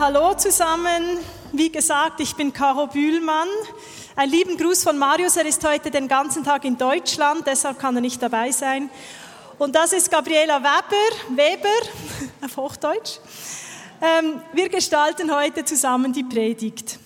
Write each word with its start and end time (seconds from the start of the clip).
Hallo 0.00 0.32
zusammen. 0.34 1.18
Wie 1.50 1.72
gesagt, 1.72 2.20
ich 2.20 2.36
bin 2.36 2.52
Caro 2.52 2.86
Bühlmann. 2.86 3.48
Ein 4.14 4.30
lieben 4.30 4.56
Gruß 4.56 4.84
von 4.84 4.96
Marius. 4.96 5.36
Er 5.36 5.44
ist 5.44 5.66
heute 5.66 5.90
den 5.90 6.06
ganzen 6.06 6.44
Tag 6.44 6.64
in 6.64 6.78
Deutschland, 6.78 7.44
deshalb 7.44 7.80
kann 7.80 7.96
er 7.96 8.00
nicht 8.00 8.22
dabei 8.22 8.52
sein. 8.52 8.90
Und 9.58 9.74
das 9.74 9.92
ist 9.92 10.08
Gabriela 10.08 10.62
Weber, 10.62 11.36
Weber 11.36 11.90
auf 12.44 12.56
Hochdeutsch. 12.56 13.18
Ähm, 14.00 14.40
wir 14.52 14.68
gestalten 14.68 15.34
heute 15.34 15.64
zusammen 15.64 16.12
die 16.12 16.22
Predigt. 16.22 17.00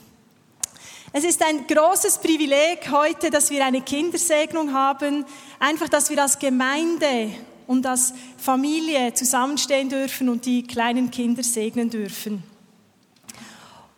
Es 1.15 1.25
ist 1.25 1.43
ein 1.43 1.67
großes 1.67 2.19
Privileg 2.19 2.91
heute, 2.91 3.31
dass 3.31 3.51
wir 3.51 3.65
eine 3.65 3.81
Kindersegnung 3.81 4.75
haben. 4.75 5.25
Einfach, 5.59 5.89
dass 5.89 6.11
wir 6.11 6.21
als 6.21 6.39
Gemeinde 6.39 7.31
und 7.67 7.87
als 7.87 8.13
Familie 8.37 9.15
zusammenstehen 9.15 9.89
dürfen 9.89 10.29
und 10.29 10.45
die 10.45 10.63
kleinen 10.63 11.11
Kinder 11.11 11.43
segnen 11.43 11.89
dürfen. 11.89 12.52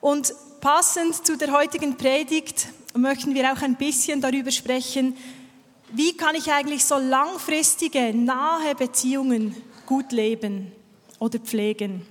Und 0.04 0.34
passend 0.60 1.26
zu 1.26 1.38
der 1.38 1.50
heutigen 1.50 1.96
Predigt 1.96 2.68
möchten 2.94 3.34
wir 3.34 3.50
auch 3.50 3.62
ein 3.62 3.76
bisschen 3.76 4.20
darüber 4.20 4.50
sprechen, 4.50 5.16
wie 5.92 6.14
kann 6.14 6.34
ich 6.34 6.52
eigentlich 6.52 6.84
so 6.84 6.98
langfristige, 6.98 8.12
nahe 8.12 8.74
Beziehungen 8.74 9.56
gut 9.86 10.12
leben 10.12 10.72
oder 11.18 11.38
pflegen. 11.38 12.02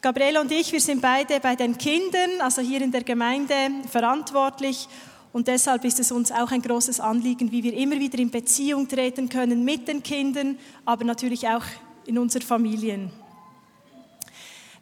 Gabriele 0.00 0.40
und 0.40 0.50
ich, 0.50 0.72
wir 0.72 0.80
sind 0.80 1.02
beide 1.02 1.38
bei 1.38 1.54
den 1.54 1.78
Kindern, 1.78 2.40
also 2.40 2.60
hier 2.62 2.82
in 2.82 2.90
der 2.90 3.04
Gemeinde, 3.04 3.54
verantwortlich. 3.88 4.88
Und 5.32 5.46
deshalb 5.46 5.84
ist 5.84 6.00
es 6.00 6.10
uns 6.10 6.32
auch 6.32 6.50
ein 6.50 6.62
großes 6.62 6.98
Anliegen, 6.98 7.52
wie 7.52 7.62
wir 7.62 7.74
immer 7.74 8.00
wieder 8.00 8.18
in 8.18 8.32
Beziehung 8.32 8.88
treten 8.88 9.28
können 9.28 9.64
mit 9.64 9.86
den 9.86 10.02
Kindern, 10.02 10.58
aber 10.84 11.04
natürlich 11.04 11.46
auch 11.46 11.62
in 12.06 12.18
unseren 12.18 12.42
Familien. 12.42 13.12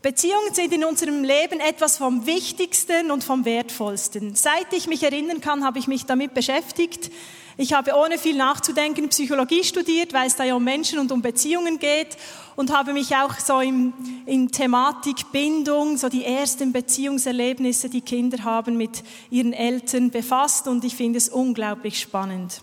Beziehungen 0.02 0.52
sind 0.52 0.72
in 0.72 0.84
unserem 0.84 1.22
Leben 1.22 1.60
etwas 1.60 1.96
vom 1.96 2.26
Wichtigsten 2.26 3.12
und 3.12 3.22
vom 3.22 3.44
Wertvollsten. 3.44 4.34
Seit 4.34 4.72
ich 4.72 4.88
mich 4.88 5.04
erinnern 5.04 5.40
kann, 5.40 5.64
habe 5.64 5.78
ich 5.78 5.86
mich 5.86 6.06
damit 6.06 6.34
beschäftigt. 6.34 7.12
Ich 7.56 7.72
habe 7.72 7.94
ohne 7.94 8.18
viel 8.18 8.36
nachzudenken 8.36 9.08
Psychologie 9.10 9.62
studiert, 9.62 10.12
weil 10.12 10.26
es 10.26 10.34
da 10.34 10.42
ja 10.42 10.56
um 10.56 10.64
Menschen 10.64 10.98
und 10.98 11.12
um 11.12 11.22
Beziehungen 11.22 11.78
geht 11.78 12.16
und 12.56 12.76
habe 12.76 12.92
mich 12.92 13.14
auch 13.14 13.38
so 13.38 13.60
in, 13.60 13.92
in 14.26 14.50
Thematik 14.50 15.30
Bindung, 15.30 15.96
so 15.96 16.08
die 16.08 16.24
ersten 16.24 16.72
Beziehungserlebnisse, 16.72 17.88
die 17.88 18.00
Kinder 18.00 18.42
haben 18.42 18.76
mit 18.76 19.04
ihren 19.30 19.52
Eltern 19.52 20.10
befasst 20.10 20.66
und 20.66 20.82
ich 20.82 20.96
finde 20.96 21.18
es 21.18 21.28
unglaublich 21.28 22.00
spannend. 22.00 22.60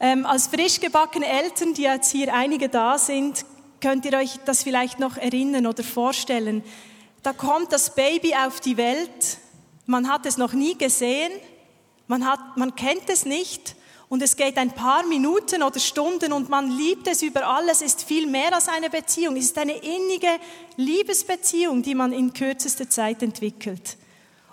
Ähm, 0.00 0.26
als 0.26 0.48
frisch 0.48 0.80
gebackene 0.80 1.26
Eltern, 1.26 1.74
die 1.74 1.82
jetzt 1.82 2.10
hier 2.10 2.34
einige 2.34 2.68
da 2.68 2.98
sind, 2.98 3.44
könnt 3.82 4.06
ihr 4.06 4.16
euch 4.16 4.38
das 4.46 4.62
vielleicht 4.62 4.98
noch 4.98 5.18
erinnern 5.18 5.66
oder 5.66 5.82
vorstellen. 5.82 6.64
Da 7.22 7.34
kommt 7.34 7.72
das 7.72 7.94
Baby 7.94 8.34
auf 8.34 8.60
die 8.60 8.78
Welt, 8.78 9.38
man 9.84 10.08
hat 10.08 10.24
es 10.24 10.38
noch 10.38 10.54
nie 10.54 10.78
gesehen, 10.78 11.32
man, 12.06 12.26
hat, 12.26 12.56
man 12.56 12.74
kennt 12.74 13.10
es 13.10 13.26
nicht 13.26 13.74
und 14.08 14.22
es 14.22 14.36
geht 14.36 14.56
ein 14.58 14.70
paar 14.72 15.04
Minuten 15.06 15.62
oder 15.62 15.80
Stunden 15.80 16.32
und 16.32 16.48
man 16.48 16.70
liebt 16.70 17.08
es 17.08 17.22
über 17.22 17.46
alles. 17.46 17.80
Es 17.80 17.94
ist 17.94 18.04
viel 18.04 18.26
mehr 18.26 18.54
als 18.54 18.68
eine 18.68 18.90
Beziehung. 18.90 19.36
Es 19.36 19.46
ist 19.46 19.58
eine 19.58 19.72
innige 19.72 20.28
Liebesbeziehung, 20.76 21.82
die 21.82 21.94
man 21.94 22.12
in 22.12 22.32
kürzester 22.32 22.88
Zeit 22.88 23.22
entwickelt. 23.22 23.96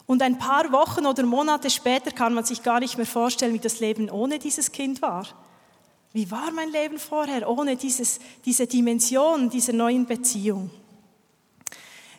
Und 0.06 0.22
ein 0.22 0.40
paar 0.40 0.72
Wochen 0.72 1.06
oder 1.06 1.24
Monate 1.24 1.70
später 1.70 2.12
kann 2.12 2.34
man 2.34 2.46
sich 2.46 2.64
gar 2.64 2.80
nicht 2.80 2.98
mehr 2.98 3.06
vorstellen, 3.06 3.54
wie 3.54 3.60
das 3.60 3.80
Leben 3.80 4.10
ohne 4.10 4.40
dieses 4.40 4.72
Kind 4.72 5.02
war. 5.02 5.28
Wie 6.12 6.30
war 6.32 6.52
mein 6.52 6.72
Leben 6.72 6.98
vorher 6.98 7.48
ohne 7.48 7.76
dieses, 7.76 8.20
diese 8.44 8.66
Dimension 8.66 9.50
dieser 9.50 9.74
neuen 9.74 10.08
Beziehung? 10.08 10.72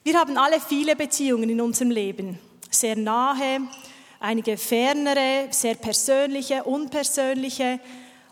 Wir 0.04 0.18
haben 0.18 0.38
alle 0.38 0.60
viele 0.60 0.94
Beziehungen 0.94 1.50
in 1.50 1.60
unserem 1.60 1.90
Leben. 1.90 2.38
Sehr 2.70 2.96
nahe, 2.96 3.60
einige 4.20 4.56
fernere, 4.56 5.48
sehr 5.50 5.74
persönliche, 5.74 6.62
unpersönliche 6.62 7.80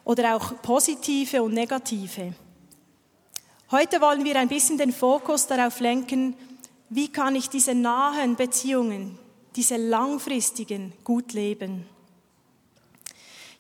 oder 0.05 0.37
auch 0.37 0.63
positive 0.63 1.43
und 1.43 1.55
negative. 1.55 2.35
Heute 3.73 4.01
wollen 4.01 4.25
wir 4.25 4.37
ein 4.37 4.49
bisschen 4.49 4.79
den 4.79 4.93
Fokus 4.93 5.47
darauf 5.47 5.81
lenken, 5.81 6.35
wie 6.89 7.09
kann 7.09 7.35
ich 7.35 7.51
diese 7.51 7.75
nahen 7.75 8.37
Beziehungen, 8.37 9.19
diese 9.57 9.77
langfristigen 9.77 10.93
gut 11.05 11.33
leben. 11.33 11.85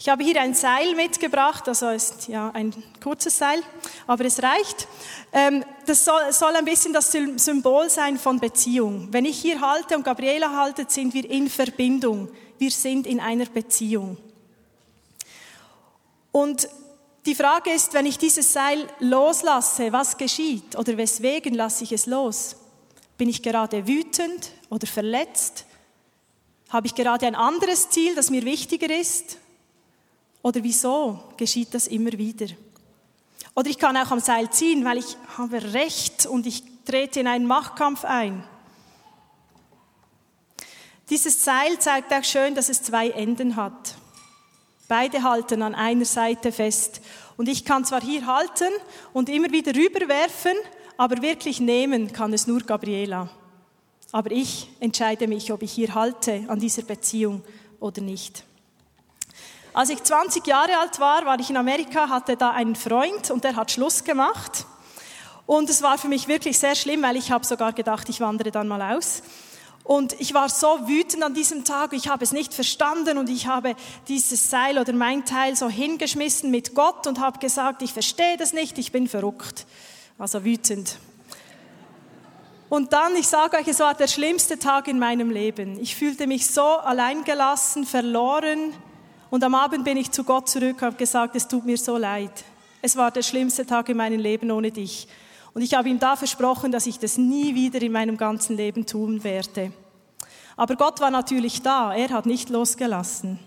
Ich 0.01 0.09
habe 0.09 0.23
hier 0.23 0.41
ein 0.41 0.55
Seil 0.55 0.95
mitgebracht, 0.95 1.67
also 1.67 1.89
ist 1.89 2.29
ja 2.29 2.51
ein 2.51 2.73
kurzes 3.03 3.37
Seil, 3.37 3.61
aber 4.07 4.25
es 4.27 4.41
reicht. 4.41 4.87
Ähm, 5.33 5.65
das 5.87 6.05
soll, 6.05 6.33
soll 6.33 6.55
ein 6.55 6.65
bisschen 6.65 6.93
das 6.93 7.11
Symbol 7.11 7.91
sein 7.91 8.17
von 8.17 8.39
Beziehung. 8.39 9.09
Wenn 9.11 9.25
ich 9.25 9.41
hier 9.41 9.61
halte 9.61 9.97
und 9.97 10.05
Gabriela 10.05 10.57
haltet, 10.57 10.93
sind 10.93 11.15
wir 11.15 11.29
in 11.29 11.51
Verbindung. 11.51 12.31
Wir 12.59 12.71
sind 12.71 13.09
in 13.09 13.19
einer 13.19 13.47
Beziehung. 13.47 14.17
Und 16.31 16.69
die 17.27 17.35
Frage 17.35 17.73
ist, 17.73 17.93
wenn 17.93 18.07
ich 18.07 18.19
dieses 18.19 18.53
Seil 18.53 18.87
loslasse, 19.01 19.93
was 19.93 20.17
geschieht 20.17 20.79
oder 20.79 20.97
weswegen 20.97 21.55
lasse 21.55 21.83
ich 21.83 21.91
es 21.91 22.07
los? 22.07 22.55
Bin 23.17 23.29
ich 23.29 23.43
gerade 23.43 23.89
wütend 23.89 24.53
oder 24.71 24.87
verletzt? 24.87 25.65
Habe 26.69 26.87
ich 26.87 26.95
gerade 26.95 27.27
ein 27.27 27.35
anderes 27.35 27.91
Ziel, 27.91 28.15
das 28.15 28.31
mir 28.31 28.45
wichtiger 28.45 28.97
ist? 28.97 29.39
Oder 30.43 30.63
wieso 30.63 31.33
geschieht 31.37 31.75
das 31.75 31.87
immer 31.87 32.13
wieder? 32.13 32.47
Oder 33.55 33.71
ich 33.71 33.79
kann 33.79 33.97
auch 33.97 34.11
am 34.11 34.21
Seil 34.21 34.51
ziehen, 34.51 34.85
weil 34.85 34.99
ich 34.99 35.17
habe 35.37 35.75
Recht 35.75 36.27
und 36.27 36.47
ich 36.47 36.63
trete 36.85 37.21
in 37.21 37.27
einen 37.27 37.47
Machtkampf 37.47 38.05
ein. 38.05 38.45
Dieses 41.11 41.43
Seil 41.43 41.79
zeigt 41.79 42.13
auch 42.13 42.25
schön, 42.25 42.55
dass 42.55 42.69
es 42.69 42.83
zwei 42.83 43.11
Enden 43.11 43.57
hat. 43.57 43.95
Beide 44.89 45.23
halten 45.23 45.63
an 45.63 45.75
einer 45.75 46.05
Seite 46.05 46.53
fest. 46.53 47.01
Und 47.37 47.49
ich 47.49 47.65
kann 47.65 47.85
zwar 47.85 48.01
hier 48.01 48.27
halten 48.27 48.73
und 49.13 49.29
immer 49.29 49.51
wieder 49.51 49.75
rüberwerfen, 49.75 50.55
aber 50.97 51.23
wirklich 51.23 51.61
nehmen 51.61 52.13
kann 52.13 52.33
es 52.33 52.47
nur 52.47 52.61
Gabriela. 52.61 53.31
Aber 54.13 54.31
ich 54.31 54.71
entscheide 54.81 55.27
mich, 55.27 55.53
ob 55.53 55.63
ich 55.63 55.73
hier 55.73 55.95
halte 55.95 56.45
an 56.49 56.59
dieser 56.59 56.83
Beziehung 56.83 57.43
oder 57.81 58.01
nicht. 58.01 58.45
Als 59.79 59.91
ich 59.91 60.03
20 60.03 60.45
Jahre 60.45 60.77
alt 60.81 60.99
war, 60.99 61.25
war 61.25 61.39
ich 61.39 61.51
in 61.51 61.57
Amerika, 61.57 62.09
hatte 62.09 62.37
da 62.37 62.51
einen 62.51 62.75
Freund 62.75 63.31
und 63.31 63.45
der 63.45 63.55
hat 63.55 63.71
Schluss 63.71 64.03
gemacht. 64.03 64.67
Und 65.47 65.71
es 65.71 65.83
war 65.83 65.99
für 65.99 66.09
mich 66.09 66.27
wirklich 66.27 66.59
sehr 66.59 66.75
schlimm, 66.75 67.03
weil 67.03 67.15
ich 67.15 67.31
habe 67.31 67.47
sogar 67.47 67.73
gedacht, 67.73 68.09
ich 68.09 68.21
wandere 68.21 68.51
dann 68.51 68.67
mal 68.67 68.97
aus. 68.97 69.23
Und 69.85 70.21
ich 70.21 70.35
war 70.35 70.49
so 70.49 70.89
wütend 70.89 71.23
an 71.23 71.33
diesem 71.33 71.63
Tag, 71.63 71.93
ich 71.93 72.09
habe 72.09 72.25
es 72.25 72.33
nicht 72.33 72.55
verstanden 72.55 73.19
und 73.19 73.29
ich 73.29 73.47
habe 73.47 73.77
dieses 74.09 74.51
Seil 74.51 74.81
oder 74.81 74.93
mein 74.95 75.25
Teil 75.25 75.55
so 75.55 75.69
hingeschmissen 75.69 76.51
mit 76.51 76.75
Gott 76.75 77.07
und 77.07 77.21
habe 77.21 77.39
gesagt, 77.39 77.81
ich 77.83 77.93
verstehe 77.93 78.37
das 78.37 78.53
nicht, 78.53 78.79
ich 78.79 78.91
bin 78.91 79.07
verrückt. 79.07 79.65
Also 80.19 80.45
wütend. 80.45 80.99
Und 82.69 82.93
dann, 82.93 83.15
ich 83.15 83.29
sage 83.29 83.59
euch, 83.59 83.69
es 83.69 83.79
war 83.79 83.95
der 83.95 84.09
schlimmste 84.09 84.59
Tag 84.59 84.89
in 84.89 84.99
meinem 84.99 85.31
Leben. 85.31 85.79
Ich 85.79 85.95
fühlte 85.95 86.27
mich 86.27 86.49
so 86.51 86.65
alleingelassen, 86.65 87.87
verloren, 87.87 88.75
und 89.31 89.45
am 89.45 89.55
Abend 89.55 89.85
bin 89.85 89.97
ich 89.97 90.11
zu 90.11 90.25
Gott 90.25 90.49
zurück 90.49 90.77
und 90.77 90.83
habe 90.83 90.97
gesagt, 90.97 91.37
es 91.37 91.47
tut 91.47 91.65
mir 91.65 91.77
so 91.77 91.97
leid. 91.97 92.45
Es 92.81 92.97
war 92.97 93.11
der 93.11 93.23
schlimmste 93.23 93.67
Tag 93.67 93.89
in 93.89 93.97
meinem 93.97 94.21
Leben 94.21 94.51
ohne 94.51 94.71
dich. 94.71 95.09
Und 95.55 95.63
ich 95.63 95.75
habe 95.75 95.89
ihm 95.89 95.99
da 95.99 96.17
versprochen, 96.17 96.73
dass 96.73 96.87
ich 96.87 96.99
das 96.99 97.19
nie 97.19 97.55
wieder 97.55 97.83
in 97.83 97.93
meinem 97.93 98.17
ganzen 98.17 98.57
Leben 98.57 98.87
tun 98.87 99.25
werde. 99.25 99.73
Aber 100.57 100.77
Gott 100.77 101.01
war 101.01 101.11
natürlich 101.11 101.63
da, 101.63 101.95
er 101.95 102.11
hat 102.11 102.27
nicht 102.27 102.49
losgelassen. 102.49 103.39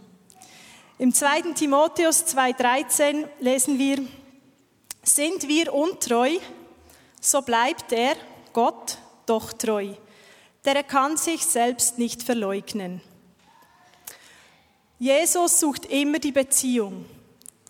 Im 0.97 1.13
2. 1.13 1.53
Timotheus 1.55 2.25
2.13 2.27 3.25
lesen 3.39 3.79
wir, 3.79 3.99
sind 5.03 5.47
wir 5.47 5.73
untreu, 5.73 6.37
so 7.19 7.41
bleibt 7.41 7.91
er, 7.91 8.15
Gott, 8.53 8.97
doch 9.25 9.53
treu. 9.53 9.93
Der 10.63 10.83
kann 10.83 11.17
sich 11.17 11.45
selbst 11.45 11.97
nicht 11.97 12.21
verleugnen. 12.21 13.01
Jesus 15.01 15.59
sucht 15.59 15.87
immer 15.87 16.19
die 16.19 16.31
Beziehung. 16.31 17.05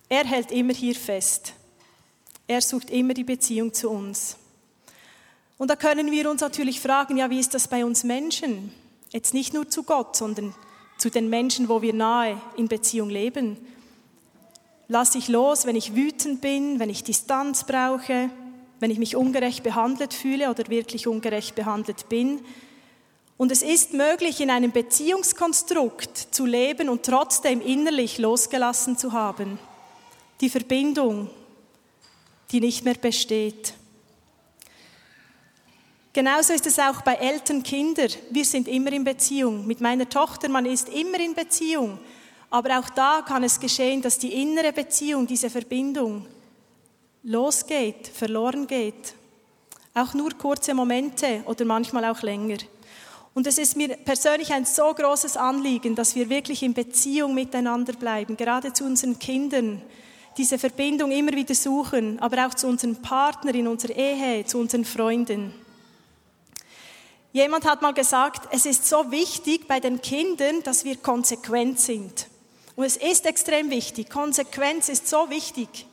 Er 0.09 0.25
hält 0.25 0.51
immer 0.51 0.73
hier 0.73 0.93
fest. 0.93 1.53
Er 2.45 2.59
sucht 2.59 2.89
immer 2.89 3.13
die 3.13 3.23
Beziehung 3.23 3.73
zu 3.73 3.89
uns. 3.89 4.35
Und 5.57 5.69
da 5.69 5.77
können 5.77 6.11
wir 6.11 6.29
uns 6.29 6.41
natürlich 6.41 6.81
fragen, 6.81 7.15
ja, 7.15 7.29
wie 7.29 7.39
ist 7.39 7.53
das 7.53 7.69
bei 7.69 7.85
uns 7.85 8.03
Menschen? 8.03 8.73
Jetzt 9.11 9.33
nicht 9.33 9.53
nur 9.53 9.69
zu 9.69 9.83
Gott, 9.83 10.17
sondern 10.17 10.53
zu 10.97 11.09
den 11.09 11.29
Menschen, 11.29 11.69
wo 11.69 11.81
wir 11.81 11.93
nahe 11.93 12.35
in 12.57 12.67
Beziehung 12.67 13.09
leben. 13.09 13.55
Lass 14.89 15.15
ich 15.15 15.29
los, 15.29 15.65
wenn 15.65 15.77
ich 15.77 15.95
wütend 15.95 16.41
bin, 16.41 16.81
wenn 16.81 16.89
ich 16.89 17.05
Distanz 17.05 17.63
brauche, 17.63 18.29
wenn 18.81 18.91
ich 18.91 18.99
mich 18.99 19.15
ungerecht 19.15 19.63
behandelt 19.63 20.13
fühle 20.13 20.49
oder 20.49 20.67
wirklich 20.67 21.07
ungerecht 21.07 21.55
behandelt 21.55 22.09
bin. 22.09 22.41
Und 23.41 23.51
es 23.51 23.63
ist 23.63 23.93
möglich, 23.93 24.39
in 24.39 24.51
einem 24.51 24.71
Beziehungskonstrukt 24.71 26.15
zu 26.29 26.45
leben 26.45 26.89
und 26.89 27.03
trotzdem 27.03 27.59
innerlich 27.59 28.19
losgelassen 28.19 28.99
zu 28.99 29.13
haben. 29.13 29.57
Die 30.41 30.49
Verbindung, 30.51 31.27
die 32.51 32.59
nicht 32.59 32.85
mehr 32.85 32.93
besteht. 32.93 33.73
Genauso 36.13 36.53
ist 36.53 36.67
es 36.67 36.77
auch 36.77 37.01
bei 37.01 37.15
Eltern, 37.15 37.63
Kinder. 37.63 38.05
Wir 38.29 38.45
sind 38.45 38.67
immer 38.67 38.91
in 38.91 39.03
Beziehung. 39.03 39.65
Mit 39.65 39.81
meiner 39.81 40.07
Tochter, 40.07 40.47
man 40.47 40.67
ist 40.67 40.89
immer 40.89 41.19
in 41.19 41.33
Beziehung. 41.33 41.97
Aber 42.51 42.77
auch 42.77 42.91
da 42.91 43.23
kann 43.27 43.43
es 43.43 43.59
geschehen, 43.59 44.03
dass 44.03 44.19
die 44.19 44.39
innere 44.39 44.71
Beziehung, 44.71 45.25
diese 45.25 45.49
Verbindung 45.49 46.27
losgeht, 47.23 48.07
verloren 48.07 48.67
geht. 48.67 49.15
Auch 49.95 50.13
nur 50.13 50.29
kurze 50.37 50.75
Momente 50.75 51.41
oder 51.47 51.65
manchmal 51.65 52.05
auch 52.05 52.21
länger. 52.21 52.59
Und 53.33 53.47
es 53.47 53.57
ist 53.57 53.77
mir 53.77 53.89
persönlich 53.89 54.51
ein 54.51 54.65
so 54.65 54.93
großes 54.93 55.37
Anliegen, 55.37 55.95
dass 55.95 56.15
wir 56.15 56.29
wirklich 56.29 56.63
in 56.63 56.73
Beziehung 56.73 57.33
miteinander 57.33 57.93
bleiben, 57.93 58.35
gerade 58.35 58.73
zu 58.73 58.83
unseren 58.83 59.19
Kindern, 59.19 59.81
diese 60.37 60.57
Verbindung 60.57 61.11
immer 61.11 61.31
wieder 61.33 61.55
suchen, 61.55 62.19
aber 62.19 62.47
auch 62.47 62.53
zu 62.53 62.67
unseren 62.67 63.01
Partnern 63.01 63.55
in 63.55 63.67
unserer 63.67 63.95
Ehe, 63.95 64.45
zu 64.45 64.57
unseren 64.59 64.85
Freunden. 64.85 65.53
Jemand 67.33 67.65
hat 67.65 67.81
mal 67.81 67.93
gesagt, 67.93 68.49
es 68.51 68.65
ist 68.65 68.87
so 68.87 69.09
wichtig 69.11 69.67
bei 69.67 69.79
den 69.79 70.01
Kindern, 70.01 70.63
dass 70.63 70.83
wir 70.83 70.97
konsequent 70.97 71.79
sind. 71.79 72.27
Und 72.75 72.83
es 72.83 72.97
ist 72.97 73.25
extrem 73.25 73.69
wichtig. 73.69 74.09
Konsequenz 74.09 74.89
ist 74.89 75.07
so 75.07 75.29
wichtig. 75.29 75.85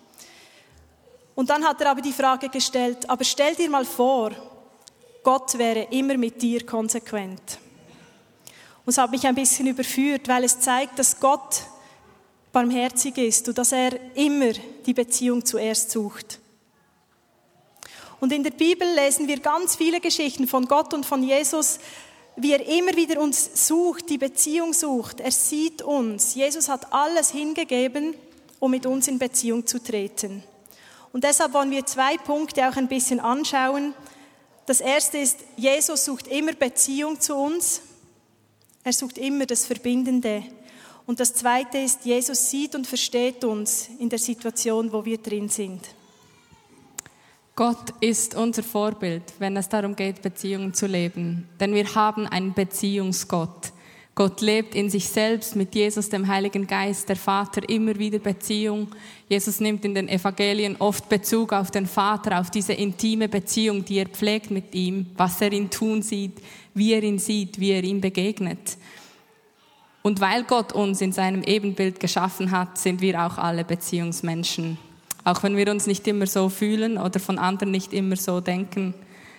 Und 1.36 1.50
dann 1.50 1.64
hat 1.64 1.80
er 1.80 1.90
aber 1.90 2.00
die 2.00 2.12
Frage 2.12 2.48
gestellt, 2.48 3.08
aber 3.08 3.22
stell 3.22 3.54
dir 3.54 3.70
mal 3.70 3.84
vor, 3.84 4.32
Gott 5.22 5.58
wäre 5.58 5.88
immer 5.90 6.16
mit 6.16 6.40
dir 6.40 6.64
konsequent. 6.64 7.58
Und 8.84 8.92
es 8.92 8.98
hat 8.98 9.10
mich 9.10 9.26
ein 9.26 9.34
bisschen 9.34 9.66
überführt, 9.66 10.28
weil 10.28 10.44
es 10.44 10.60
zeigt, 10.60 10.98
dass 10.98 11.20
Gott 11.20 11.62
barmherzig 12.52 13.18
ist 13.18 13.48
und 13.48 13.58
dass 13.58 13.72
er 13.72 14.16
immer 14.16 14.52
die 14.86 14.94
Beziehung 14.94 15.44
zuerst 15.44 15.90
sucht. 15.90 16.40
Und 18.20 18.32
in 18.32 18.42
der 18.42 18.50
Bibel 18.50 18.86
lesen 18.94 19.28
wir 19.28 19.38
ganz 19.40 19.76
viele 19.76 20.00
Geschichten 20.00 20.48
von 20.48 20.66
Gott 20.66 20.92
und 20.92 21.06
von 21.06 21.22
Jesus, 21.22 21.78
wie 22.36 22.52
er 22.52 22.66
immer 22.66 22.96
wieder 22.96 23.20
uns 23.20 23.66
sucht, 23.66 24.08
die 24.10 24.18
Beziehung 24.18 24.72
sucht. 24.72 25.20
Er 25.20 25.30
sieht 25.30 25.82
uns. 25.82 26.34
Jesus 26.34 26.68
hat 26.68 26.92
alles 26.92 27.30
hingegeben, 27.30 28.14
um 28.58 28.70
mit 28.70 28.86
uns 28.86 29.08
in 29.08 29.18
Beziehung 29.18 29.66
zu 29.66 29.82
treten. 29.82 30.42
Und 31.12 31.24
deshalb 31.24 31.52
wollen 31.52 31.70
wir 31.70 31.86
zwei 31.86 32.16
Punkte 32.16 32.68
auch 32.68 32.76
ein 32.76 32.88
bisschen 32.88 33.20
anschauen. 33.20 33.94
Das 34.68 34.82
erste 34.82 35.16
ist, 35.16 35.38
Jesus 35.56 36.04
sucht 36.04 36.26
immer 36.28 36.52
Beziehung 36.52 37.18
zu 37.18 37.34
uns. 37.34 37.80
Er 38.84 38.92
sucht 38.92 39.16
immer 39.16 39.46
das 39.46 39.64
Verbindende. 39.64 40.42
Und 41.06 41.20
das 41.20 41.32
zweite 41.32 41.78
ist, 41.78 42.04
Jesus 42.04 42.50
sieht 42.50 42.74
und 42.74 42.86
versteht 42.86 43.44
uns 43.44 43.88
in 43.98 44.10
der 44.10 44.18
Situation, 44.18 44.92
wo 44.92 45.06
wir 45.06 45.16
drin 45.16 45.48
sind. 45.48 45.80
Gott 47.56 47.94
ist 48.00 48.34
unser 48.34 48.62
Vorbild, 48.62 49.22
wenn 49.38 49.56
es 49.56 49.70
darum 49.70 49.96
geht, 49.96 50.20
Beziehungen 50.20 50.74
zu 50.74 50.86
leben. 50.86 51.48
Denn 51.58 51.72
wir 51.72 51.94
haben 51.94 52.26
einen 52.26 52.52
Beziehungsgott. 52.52 53.72
Gott 54.18 54.40
lebt 54.40 54.74
in 54.74 54.90
sich 54.90 55.08
selbst 55.08 55.54
mit 55.54 55.76
Jesus, 55.76 56.08
dem 56.08 56.26
Heiligen 56.26 56.66
Geist, 56.66 57.08
der 57.08 57.14
Vater, 57.14 57.68
immer 57.68 57.96
wieder 58.00 58.18
Beziehung. 58.18 58.88
Jesus 59.28 59.60
nimmt 59.60 59.84
in 59.84 59.94
den 59.94 60.08
Evangelien 60.08 60.74
oft 60.80 61.08
Bezug 61.08 61.52
auf 61.52 61.70
den 61.70 61.86
Vater, 61.86 62.40
auf 62.40 62.50
diese 62.50 62.72
intime 62.72 63.28
Beziehung, 63.28 63.84
die 63.84 63.98
er 63.98 64.08
pflegt 64.08 64.50
mit 64.50 64.74
ihm, 64.74 65.06
was 65.16 65.40
er 65.40 65.52
ihn 65.52 65.70
tun 65.70 66.02
sieht, 66.02 66.42
wie 66.74 66.94
er 66.94 67.02
ihn 67.04 67.20
sieht, 67.20 67.60
wie 67.60 67.70
er 67.70 67.84
ihm 67.84 68.00
begegnet. 68.00 68.76
Und 70.02 70.20
weil 70.20 70.42
Gott 70.42 70.72
uns 70.72 71.00
in 71.00 71.12
seinem 71.12 71.44
Ebenbild 71.44 72.00
geschaffen 72.00 72.50
hat, 72.50 72.76
sind 72.76 73.00
wir 73.00 73.24
auch 73.24 73.38
alle 73.38 73.62
Beziehungsmenschen. 73.62 74.78
Auch 75.22 75.44
wenn 75.44 75.56
wir 75.56 75.70
uns 75.70 75.86
nicht 75.86 76.08
immer 76.08 76.26
so 76.26 76.48
fühlen 76.48 76.98
oder 76.98 77.20
von 77.20 77.38
anderen 77.38 77.70
nicht 77.70 77.92
immer 77.92 78.16
so 78.16 78.40
denken. 78.40 78.94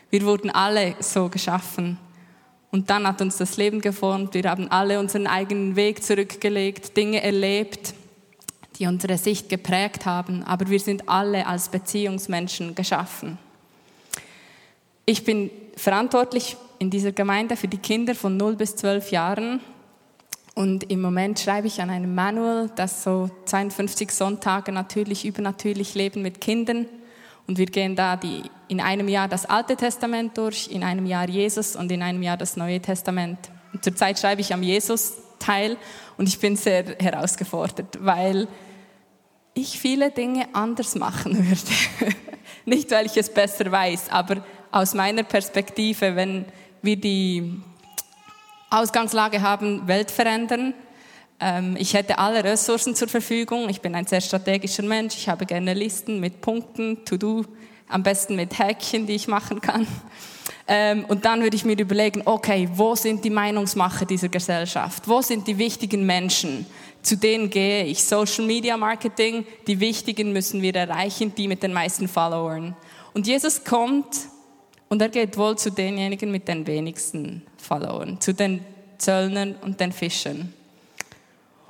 Wir 0.09 0.21
wurden 0.23 0.49
alle 0.49 0.95
so 1.01 1.27
geschaffen. 1.27 1.97
Und 2.71 2.89
dann 2.89 3.07
hat 3.07 3.21
uns 3.21 3.38
das 3.38 3.57
Leben 3.57 3.81
geformt. 3.81 4.33
Wir 4.33 4.44
haben 4.44 4.69
alle 4.69 5.00
unseren 5.00 5.27
eigenen 5.27 5.75
Weg 5.75 6.04
zurückgelegt, 6.04 6.95
Dinge 6.95 7.24
erlebt, 7.24 7.94
die 8.77 8.86
unsere 8.86 9.18
Sicht 9.18 9.50
geprägt 9.50 10.06
haben. 10.06 10.44
Aber 10.44 10.69
wir 10.69 10.80
sind 10.80 11.10
alle 11.10 11.48
als 11.48 11.69
Beziehungsmenschen 11.69 12.75
geschaffen. 12.75 13.38
Ich 15.06 15.24
bin 15.24 15.50
verantwortlich 15.75 16.57
in 16.77 16.89
dieser 16.89 17.12
Gemeinde 17.12 17.56
für 17.56 17.68
die 17.68 17.77
Kinder 17.77 18.13
von 18.13 18.38
0 18.38 18.56
bis 18.56 18.75
12 18.75 19.12
Jahren 19.12 19.60
und 20.60 20.92
im 20.92 21.00
Moment 21.00 21.39
schreibe 21.39 21.68
ich 21.68 21.81
an 21.81 21.89
einem 21.89 22.13
Manual, 22.13 22.69
das 22.75 23.01
so 23.04 23.30
52 23.45 24.12
Sonntage 24.12 24.74
natürlich 24.74 25.24
übernatürlich 25.24 25.95
leben 25.95 26.22
mit 26.22 26.42
Kindern. 26.42 26.86
Und 27.48 27.57
wir 27.57 27.68
gehen 27.68 27.95
da 27.95 28.18
die, 28.18 28.42
in 28.69 28.80
einem 28.80 29.10
Jahr 29.10 29.27
das 29.27 29.45
Alte 29.45 29.75
Testament 29.75 30.38
durch, 30.38 30.69
in 30.71 30.83
einem 30.83 31.06
Jahr 31.06 31.27
Jesus 31.27 31.75
und 31.75 31.92
in 31.92 32.01
einem 32.01 32.21
Jahr 32.21 32.38
das 32.38 32.56
Neue 32.56 32.80
Testament. 32.80 33.38
Zurzeit 33.81 34.18
schreibe 34.18 34.42
ich 34.42 34.54
am 34.54 34.63
Jesus-Teil 34.63 35.75
und 36.18 36.30
ich 36.30 36.39
bin 36.39 36.56
sehr 36.56 36.95
herausgefordert, 37.00 37.98
weil 38.00 38.48
ich 39.56 39.80
viele 39.80 40.12
Dinge 40.12 40.48
anders 40.54 40.95
machen 40.95 41.36
würde. 41.36 42.16
Nicht, 42.66 42.92
weil 42.92 43.07
ich 43.07 43.18
es 43.18 43.33
besser 43.33 43.71
weiß, 43.71 44.12
aber 44.12 44.44
aus 44.72 44.94
meiner 44.94 45.24
Perspektive, 45.24 46.15
wenn 46.15 46.45
wir 46.83 46.95
die 46.95 47.60
Ausgangslage 48.69 49.42
haben, 49.42 49.88
Welt 49.88 50.12
verändern. 50.12 50.75
Ähm, 51.39 51.75
ich 51.80 51.95
hätte 51.95 52.19
alle 52.19 52.44
Ressourcen 52.44 52.94
zur 52.94 53.07
Verfügung. 53.07 53.68
Ich 53.69 53.81
bin 53.81 53.95
ein 53.95 54.06
sehr 54.06 54.22
strategischer 54.22 54.83
Mensch. 54.83 55.15
Ich 55.18 55.27
habe 55.27 55.48
gerne 55.48 55.74
Listen 55.74 56.19
mit 56.19 56.42
Punkten, 56.42 57.04
To-Do, 57.06 57.46
am 57.89 58.03
besten 58.03 58.36
mit 58.36 58.58
Häkchen, 58.58 59.05
die 59.05 59.15
ich 59.15 59.27
machen 59.27 59.60
kann. 59.60 59.88
Ähm, 60.67 61.05
und 61.05 61.25
dann 61.25 61.41
würde 61.41 61.55
ich 61.55 61.65
mir 61.65 61.77
überlegen, 61.77 62.22
okay, 62.25 62.69
wo 62.74 62.96
sind 62.96 63.25
die 63.25 63.31
Meinungsmacher 63.31 64.05
dieser 64.05 64.29
Gesellschaft? 64.29 65.08
Wo 65.08 65.22
sind 65.22 65.48
die 65.48 65.58
wichtigen 65.58 66.05
Menschen? 66.05 66.65
Zu 67.01 67.17
denen 67.17 67.50
gehe 67.50 67.86
ich. 67.86 68.03
Social 68.03 68.46
Media 68.46 68.77
Marketing, 68.77 69.46
die 69.67 69.79
wichtigen 69.79 70.31
müssen 70.31 70.62
wir 70.62 70.75
erreichen, 70.75 71.34
die 71.36 71.48
mit 71.48 71.63
den 71.63 71.74
meisten 71.74 72.08
Followern. 72.08 72.75
Und 73.13 73.25
Jesus 73.25 73.63
kommt 73.63 74.15
und 74.89 75.01
er 75.01 75.10
geht 75.10 75.38
wohl 75.38 75.58
zu 75.58 75.72
denjenigen 75.72 76.31
mit 76.31 76.48
den 76.48 76.67
wenigsten 76.67 77.41
Followern, 77.58 78.22
zu 78.22 78.34
den 78.34 78.63
Zöllnern 78.98 79.55
und 79.62 79.79
den 79.79 79.91
Fischern. 79.91 80.53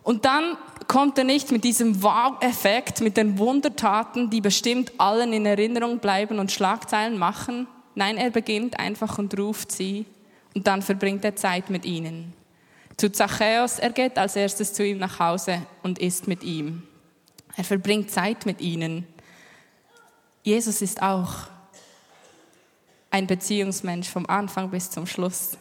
Und 0.09 0.25
dann 0.25 0.57
kommt 0.87 1.19
er 1.19 1.23
nicht 1.23 1.51
mit 1.51 1.63
diesem 1.63 2.01
Wow-Effekt, 2.01 2.99
mit 2.99 3.15
den 3.15 3.37
Wundertaten, 3.37 4.31
die 4.31 4.41
bestimmt 4.41 4.91
allen 4.97 5.33
in 5.33 5.45
Erinnerung 5.45 5.99
bleiben 5.99 6.39
und 6.39 6.51
Schlagzeilen 6.51 7.19
machen. 7.19 7.67
Nein, 7.93 8.17
er 8.17 8.31
beginnt 8.31 8.79
einfach 8.79 9.19
und 9.19 9.37
ruft 9.37 9.71
sie 9.71 10.07
und 10.55 10.65
dann 10.65 10.81
verbringt 10.81 11.23
er 11.25 11.35
Zeit 11.35 11.69
mit 11.69 11.85
ihnen. 11.85 12.33
Zu 12.97 13.11
Zachäus, 13.11 13.77
er 13.77 13.91
geht 13.91 14.17
als 14.17 14.35
erstes 14.35 14.73
zu 14.73 14.83
ihm 14.83 14.97
nach 14.97 15.19
Hause 15.19 15.61
und 15.83 15.99
isst 15.99 16.27
mit 16.27 16.43
ihm. 16.43 16.81
Er 17.55 17.63
verbringt 17.63 18.09
Zeit 18.09 18.47
mit 18.47 18.61
ihnen. 18.61 19.05
Jesus 20.41 20.81
ist 20.81 21.03
auch 21.03 21.33
ein 23.11 23.27
Beziehungsmensch 23.27 24.09
vom 24.09 24.25
Anfang 24.25 24.71
bis 24.71 24.89
zum 24.89 25.05
Schluss. 25.05 25.55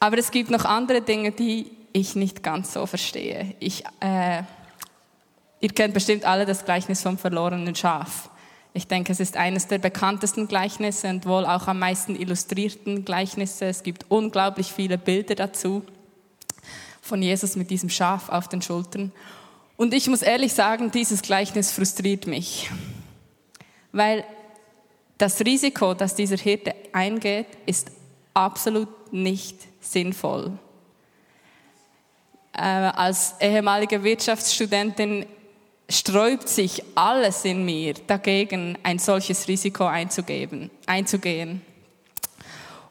Aber 0.00 0.16
es 0.16 0.30
gibt 0.30 0.50
noch 0.50 0.64
andere 0.64 1.02
Dinge, 1.02 1.32
die 1.32 1.75
ich 1.96 2.14
nicht 2.14 2.42
ganz 2.42 2.74
so 2.74 2.84
verstehe. 2.84 3.54
Ich, 3.58 3.82
äh, 4.00 4.42
ihr 5.60 5.68
kennt 5.70 5.94
bestimmt 5.94 6.26
alle 6.26 6.44
das 6.44 6.64
Gleichnis 6.66 7.00
vom 7.00 7.16
verlorenen 7.16 7.74
Schaf. 7.74 8.28
Ich 8.74 8.86
denke, 8.86 9.12
es 9.12 9.20
ist 9.20 9.38
eines 9.38 9.66
der 9.68 9.78
bekanntesten 9.78 10.46
Gleichnisse 10.46 11.08
und 11.08 11.24
wohl 11.24 11.46
auch 11.46 11.66
am 11.66 11.78
meisten 11.78 12.14
illustrierten 12.14 13.06
Gleichnisse. 13.06 13.64
Es 13.64 13.82
gibt 13.82 14.04
unglaublich 14.10 14.70
viele 14.72 14.98
Bilder 14.98 15.34
dazu 15.34 15.82
von 17.00 17.22
Jesus 17.22 17.56
mit 17.56 17.70
diesem 17.70 17.88
Schaf 17.88 18.28
auf 18.28 18.48
den 18.48 18.60
Schultern. 18.60 19.10
Und 19.78 19.94
ich 19.94 20.06
muss 20.08 20.20
ehrlich 20.20 20.52
sagen, 20.52 20.90
dieses 20.90 21.22
Gleichnis 21.22 21.72
frustriert 21.72 22.26
mich, 22.26 22.70
weil 23.92 24.24
das 25.16 25.40
Risiko, 25.40 25.94
das 25.94 26.14
dieser 26.14 26.36
Hirte 26.36 26.74
eingeht, 26.92 27.46
ist 27.64 27.90
absolut 28.34 29.14
nicht 29.14 29.56
sinnvoll. 29.80 30.58
Äh, 32.56 32.62
als 32.62 33.34
ehemalige 33.38 34.02
Wirtschaftsstudentin 34.02 35.26
sträubt 35.90 36.48
sich 36.48 36.82
alles 36.94 37.44
in 37.44 37.66
mir 37.66 37.94
dagegen, 38.06 38.78
ein 38.82 38.98
solches 38.98 39.46
Risiko 39.46 39.84
einzugeben, 39.84 40.70
einzugehen. 40.86 41.60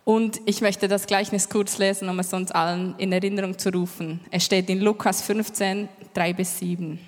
Und 0.04 0.40
ich 0.46 0.62
möchte 0.62 0.88
das 0.88 1.08
Gleichnis 1.08 1.50
kurz 1.50 1.80
lesen, 1.80 2.10
um 2.10 2.20
es 2.20 2.32
uns 2.32 2.52
allen 2.52 2.94
in 3.00 3.12
Erinnerung 3.12 3.58
zu 3.58 3.70
rufen. 3.70 4.20
Es 4.30 4.46
steht 4.46 4.70
in 4.70 4.82
Lukas 4.82 5.24
15, 5.24 5.90
3 6.14 6.34
bis 6.34 6.60
7. 6.60 7.00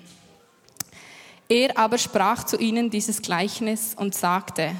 Er 1.48 1.78
aber 1.78 1.96
sprach 1.96 2.42
zu 2.42 2.58
ihnen 2.58 2.90
dieses 2.90 3.22
Gleichnis 3.22 3.94
und 3.96 4.16
sagte, 4.16 4.72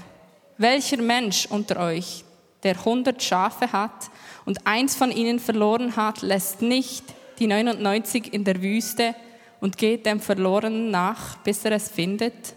welcher 0.56 1.00
Mensch 1.00 1.46
unter 1.46 1.78
euch, 1.78 2.24
der 2.64 2.84
hundert 2.84 3.22
Schafe 3.22 3.70
hat 3.70 4.10
und 4.44 4.66
eins 4.66 4.96
von 4.96 5.12
ihnen 5.12 5.38
verloren 5.38 5.94
hat, 5.94 6.22
lässt 6.22 6.60
nicht 6.60 7.04
die 7.38 7.46
99 7.46 8.32
in 8.32 8.44
der 8.44 8.62
Wüste 8.62 9.14
und 9.60 9.76
geht 9.76 10.06
dem 10.06 10.20
Verlorenen 10.20 10.90
nach, 10.90 11.38
bis 11.38 11.64
er 11.64 11.72
es 11.72 11.88
findet? 11.88 12.54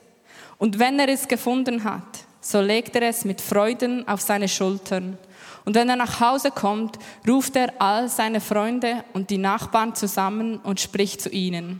Und 0.57 0.79
wenn 0.79 0.99
er 0.99 1.09
es 1.09 1.27
gefunden 1.27 1.83
hat, 1.83 2.25
so 2.39 2.59
legt 2.59 2.95
er 2.95 3.03
es 3.03 3.23
mit 3.23 3.39
Freuden 3.41 4.07
auf 4.07 4.21
seine 4.21 4.47
Schultern. 4.47 5.17
Und 5.63 5.75
wenn 5.75 5.89
er 5.89 5.95
nach 5.95 6.19
Hause 6.19 6.51
kommt, 6.51 6.97
ruft 7.27 7.55
er 7.55 7.73
all 7.79 8.09
seine 8.09 8.41
Freunde 8.41 9.03
und 9.13 9.29
die 9.29 9.37
Nachbarn 9.37 9.95
zusammen 9.95 10.57
und 10.57 10.79
spricht 10.79 11.21
zu 11.21 11.29
ihnen. 11.29 11.79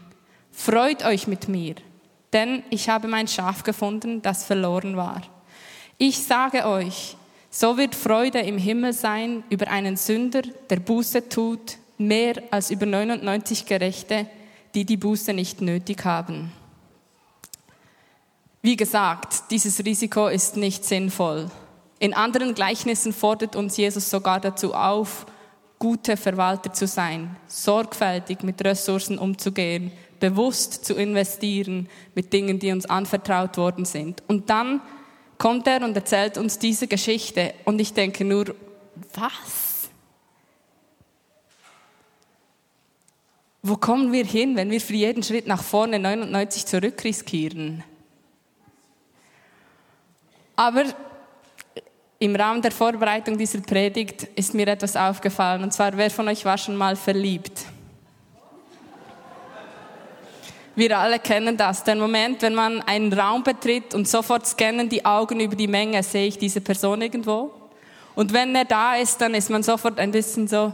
Freut 0.51 1.03
euch 1.03 1.27
mit 1.27 1.47
mir, 1.47 1.75
denn 2.33 2.63
ich 2.69 2.89
habe 2.89 3.07
mein 3.07 3.27
Schaf 3.27 3.63
gefunden, 3.63 4.21
das 4.21 4.45
verloren 4.45 4.97
war. 4.97 5.21
Ich 5.97 6.19
sage 6.23 6.65
euch, 6.67 7.17
so 7.49 7.77
wird 7.77 7.95
Freude 7.95 8.39
im 8.39 8.57
Himmel 8.57 8.93
sein 8.93 9.43
über 9.49 9.67
einen 9.67 9.97
Sünder, 9.97 10.41
der 10.69 10.79
Buße 10.79 11.27
tut, 11.27 11.77
mehr 12.07 12.41
als 12.51 12.71
über 12.71 12.85
99 12.85 13.65
Gerechte, 13.65 14.27
die 14.73 14.85
die 14.85 14.97
Buße 14.97 15.33
nicht 15.33 15.61
nötig 15.61 16.05
haben. 16.05 16.51
Wie 18.61 18.75
gesagt, 18.75 19.51
dieses 19.51 19.83
Risiko 19.83 20.27
ist 20.27 20.55
nicht 20.55 20.85
sinnvoll. 20.85 21.49
In 21.99 22.13
anderen 22.13 22.53
Gleichnissen 22.53 23.13
fordert 23.13 23.55
uns 23.55 23.77
Jesus 23.77 24.09
sogar 24.09 24.39
dazu 24.39 24.73
auf, 24.73 25.25
gute 25.79 26.15
Verwalter 26.15 26.71
zu 26.71 26.85
sein, 26.85 27.35
sorgfältig 27.47 28.43
mit 28.43 28.63
Ressourcen 28.63 29.17
umzugehen, 29.17 29.91
bewusst 30.19 30.85
zu 30.85 30.93
investieren 30.93 31.89
mit 32.13 32.31
Dingen, 32.31 32.59
die 32.59 32.71
uns 32.71 32.85
anvertraut 32.85 33.57
worden 33.57 33.85
sind. 33.85 34.21
Und 34.27 34.49
dann 34.51 34.81
kommt 35.39 35.65
er 35.65 35.83
und 35.83 35.95
erzählt 35.95 36.37
uns 36.37 36.59
diese 36.59 36.87
Geschichte 36.87 37.55
und 37.65 37.81
ich 37.81 37.93
denke 37.93 38.23
nur, 38.23 38.55
was? 39.15 39.70
Wo 43.63 43.77
kommen 43.77 44.11
wir 44.11 44.25
hin, 44.25 44.55
wenn 44.55 44.71
wir 44.71 44.81
für 44.81 44.93
jeden 44.93 45.21
Schritt 45.21 45.45
nach 45.45 45.61
vorne 45.61 45.99
99 45.99 46.65
zurück 46.65 47.03
riskieren? 47.03 47.83
Aber 50.55 50.83
im 52.17 52.35
Rahmen 52.35 52.61
der 52.61 52.71
Vorbereitung 52.71 53.37
dieser 53.37 53.61
Predigt 53.61 54.23
ist 54.35 54.53
mir 54.53 54.67
etwas 54.67 54.95
aufgefallen. 54.95 55.63
Und 55.63 55.73
zwar, 55.73 55.95
wer 55.95 56.09
von 56.09 56.27
euch 56.27 56.43
war 56.45 56.57
schon 56.57 56.75
mal 56.75 56.95
verliebt? 56.95 57.65
Wir 60.75 60.97
alle 60.97 61.19
kennen 61.19 61.57
das. 61.57 61.83
Den 61.83 61.99
Moment, 61.99 62.41
wenn 62.41 62.55
man 62.55 62.81
einen 62.81 63.11
Raum 63.11 63.43
betritt 63.43 63.93
und 63.93 64.07
sofort 64.07 64.47
scannen 64.47 64.87
die 64.87 65.03
Augen 65.05 65.39
über 65.39 65.55
die 65.55 65.67
Menge, 65.67 66.01
sehe 66.01 66.27
ich 66.27 66.37
diese 66.37 66.61
Person 66.61 67.01
irgendwo. 67.01 67.51
Und 68.15 68.33
wenn 68.33 68.55
er 68.55 68.65
da 68.65 68.95
ist, 68.95 69.19
dann 69.21 69.33
ist 69.33 69.49
man 69.49 69.63
sofort 69.63 69.99
ein 69.99 70.11
bisschen 70.11 70.47
so, 70.47 70.73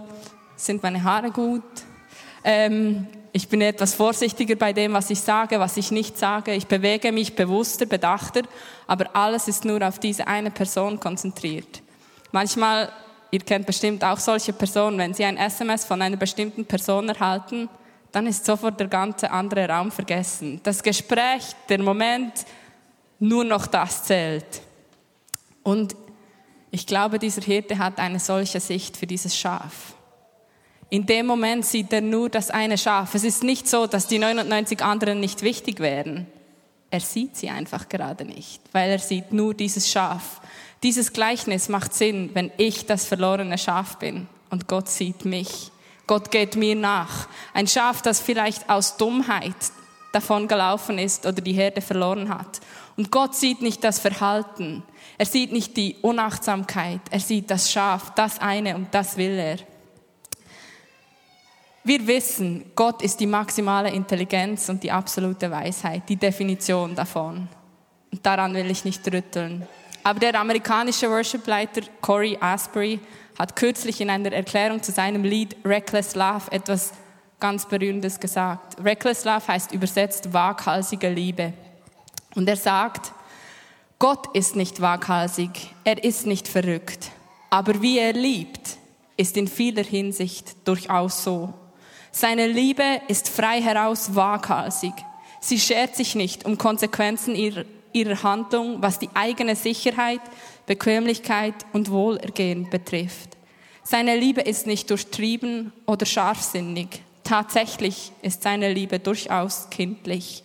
sind 0.55 0.83
meine 0.83 1.03
Haare 1.03 1.31
gut? 1.31 1.63
Ähm, 2.43 3.07
ich 3.31 3.47
bin 3.47 3.61
etwas 3.61 3.93
vorsichtiger 3.93 4.55
bei 4.55 4.73
dem, 4.73 4.93
was 4.93 5.09
ich 5.09 5.19
sage, 5.19 5.59
was 5.59 5.77
ich 5.77 5.91
nicht 5.91 6.17
sage. 6.17 6.53
Ich 6.53 6.65
bewege 6.65 7.11
mich 7.11 7.35
bewusster, 7.35 7.85
bedachter, 7.85 8.41
aber 8.87 9.15
alles 9.15 9.47
ist 9.47 9.65
nur 9.65 9.85
auf 9.87 9.99
diese 9.99 10.27
eine 10.27 10.49
Person 10.49 10.99
konzentriert. 10.99 11.81
Manchmal, 12.31 12.91
ihr 13.31 13.41
kennt 13.41 13.65
bestimmt 13.65 14.03
auch 14.03 14.19
solche 14.19 14.53
Personen, 14.53 14.97
wenn 14.97 15.13
sie 15.13 15.25
ein 15.25 15.37
SMS 15.37 15.85
von 15.85 16.01
einer 16.01 16.17
bestimmten 16.17 16.65
Person 16.65 17.09
erhalten, 17.09 17.69
dann 18.11 18.25
ist 18.25 18.45
sofort 18.45 18.79
der 18.79 18.87
ganze 18.87 19.29
andere 19.29 19.67
Raum 19.67 19.91
vergessen. 19.91 20.59
Das 20.63 20.81
Gespräch, 20.81 21.43
der 21.69 21.83
Moment, 21.83 22.33
nur 23.19 23.43
noch 23.43 23.67
das 23.67 24.03
zählt. 24.03 24.61
Und 25.63 25.95
ich 26.71 26.87
glaube, 26.87 27.19
dieser 27.19 27.41
Hirte 27.41 27.77
hat 27.77 27.99
eine 27.99 28.19
solche 28.19 28.59
Sicht 28.59 28.97
für 28.97 29.07
dieses 29.07 29.37
Schaf. 29.37 29.96
In 30.89 31.05
dem 31.05 31.25
Moment 31.25 31.65
sieht 31.65 31.91
er 31.91 32.01
nur 32.01 32.29
das 32.29 32.49
eine 32.49 32.77
Schaf. 32.77 33.13
Es 33.13 33.23
ist 33.23 33.43
nicht 33.43 33.67
so, 33.67 33.87
dass 33.87 34.07
die 34.07 34.19
99 34.19 34.81
anderen 34.81 35.19
nicht 35.19 35.41
wichtig 35.41 35.79
wären. 35.79 36.27
Er 36.89 37.01
sieht 37.01 37.35
sie 37.35 37.49
einfach 37.49 37.89
gerade 37.89 38.23
nicht, 38.23 38.61
weil 38.71 38.91
er 38.91 38.99
sieht 38.99 39.33
nur 39.33 39.53
dieses 39.53 39.91
Schaf. 39.91 40.39
Dieses 40.83 41.11
Gleichnis 41.11 41.67
macht 41.67 41.93
Sinn, 41.93 42.29
wenn 42.33 42.51
ich 42.57 42.85
das 42.85 43.05
verlorene 43.05 43.57
Schaf 43.57 43.97
bin 43.97 44.27
und 44.49 44.67
Gott 44.67 44.87
sieht 44.87 45.25
mich. 45.25 45.71
Gott 46.05 46.31
geht 46.31 46.55
mir 46.55 46.75
nach. 46.75 47.27
Ein 47.53 47.67
Schaf, 47.67 48.01
das 48.01 48.21
vielleicht 48.21 48.69
aus 48.69 48.95
Dummheit 48.95 49.55
davon 50.13 50.47
gelaufen 50.47 50.97
ist 50.97 51.25
oder 51.25 51.41
die 51.41 51.51
Herde 51.51 51.81
verloren 51.81 52.29
hat. 52.29 52.61
Und 52.95 53.11
Gott 53.11 53.35
sieht 53.35 53.61
nicht 53.61 53.83
das 53.83 53.99
Verhalten. 53.99 54.83
Er 55.17 55.25
sieht 55.25 55.51
nicht 55.51 55.75
die 55.75 55.97
Unachtsamkeit. 56.01 57.01
Er 57.11 57.19
sieht 57.19 57.51
das 57.51 57.69
Schaf, 57.69 58.13
das 58.15 58.39
eine 58.39 58.75
und 58.75 58.87
das 58.93 59.17
will 59.17 59.37
er. 59.37 59.57
Wir 61.87 62.05
wissen, 62.05 62.65
Gott 62.75 63.01
ist 63.01 63.17
die 63.17 63.25
maximale 63.25 63.89
Intelligenz 63.89 64.67
und 64.67 64.83
die 64.83 64.91
absolute 64.91 65.49
Weisheit, 65.49 66.03
die 66.09 66.17
Definition 66.17 66.93
davon. 66.93 67.47
Und 68.11 68.25
daran 68.25 68.53
will 68.53 68.69
ich 68.69 68.83
nicht 68.83 69.07
rütteln. 69.07 69.65
Aber 70.03 70.19
der 70.19 70.37
amerikanische 70.37 71.09
Worshipleiter 71.09 71.83
Corey 72.01 72.37
Asbury 72.41 72.99
hat 73.39 73.55
kürzlich 73.55 74.01
in 74.01 74.09
einer 74.09 74.33
Erklärung 74.33 74.83
zu 74.83 74.91
seinem 74.91 75.23
Lied 75.23 75.55
Reckless 75.63 76.13
Love 76.13 76.51
etwas 76.51 76.91
ganz 77.39 77.65
Berührendes 77.65 78.19
gesagt. 78.19 78.83
Reckless 78.83 79.23
Love 79.23 79.47
heißt 79.47 79.71
übersetzt 79.71 80.33
waghalsige 80.33 81.07
Liebe. 81.07 81.53
Und 82.35 82.49
er 82.49 82.57
sagt, 82.57 83.13
Gott 83.97 84.35
ist 84.35 84.57
nicht 84.57 84.81
waghalsig, 84.81 85.73
er 85.85 86.03
ist 86.03 86.25
nicht 86.25 86.49
verrückt, 86.49 87.11
aber 87.49 87.81
wie 87.81 87.97
er 87.97 88.11
liebt, 88.11 88.75
ist 89.15 89.37
in 89.37 89.47
vieler 89.47 89.83
Hinsicht 89.83 90.67
durchaus 90.67 91.23
so. 91.23 91.53
Seine 92.11 92.47
Liebe 92.47 93.01
ist 93.07 93.29
frei 93.29 93.61
heraus 93.61 94.15
waghalsig. 94.15 94.93
Sie 95.39 95.59
schert 95.59 95.95
sich 95.95 96.15
nicht 96.15 96.45
um 96.45 96.57
Konsequenzen 96.57 97.35
ihrer, 97.35 97.65
ihrer 97.93 98.23
Handlung, 98.23 98.81
was 98.81 98.99
die 98.99 99.09
eigene 99.13 99.55
Sicherheit, 99.55 100.21
Bequemlichkeit 100.65 101.55
und 101.73 101.91
Wohlergehen 101.91 102.69
betrifft. 102.69 103.37
Seine 103.83 104.17
Liebe 104.17 104.41
ist 104.41 104.67
nicht 104.67 104.89
durchtrieben 104.89 105.71
oder 105.85 106.05
scharfsinnig. 106.05 107.01
Tatsächlich 107.23 108.11
ist 108.21 108.43
seine 108.43 108.71
Liebe 108.73 108.99
durchaus 108.99 109.69
kindlich. 109.69 110.43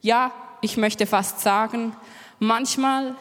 Ja, 0.00 0.32
ich 0.60 0.76
möchte 0.76 1.06
fast 1.06 1.40
sagen, 1.40 1.94
manchmal 2.38 3.14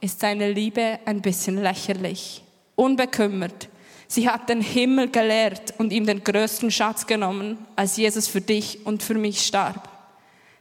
ist 0.00 0.20
seine 0.20 0.50
Liebe 0.52 0.98
ein 1.04 1.22
bisschen 1.22 1.62
lächerlich, 1.62 2.42
unbekümmert. 2.76 3.68
Sie 4.10 4.28
hat 4.28 4.48
den 4.48 4.62
Himmel 4.62 5.10
gelehrt 5.10 5.74
und 5.76 5.92
ihm 5.92 6.06
den 6.06 6.24
größten 6.24 6.70
Schatz 6.70 7.06
genommen, 7.06 7.58
als 7.76 7.98
Jesus 7.98 8.26
für 8.26 8.40
dich 8.40 8.86
und 8.86 9.02
für 9.02 9.14
mich 9.14 9.42
starb. 9.42 9.88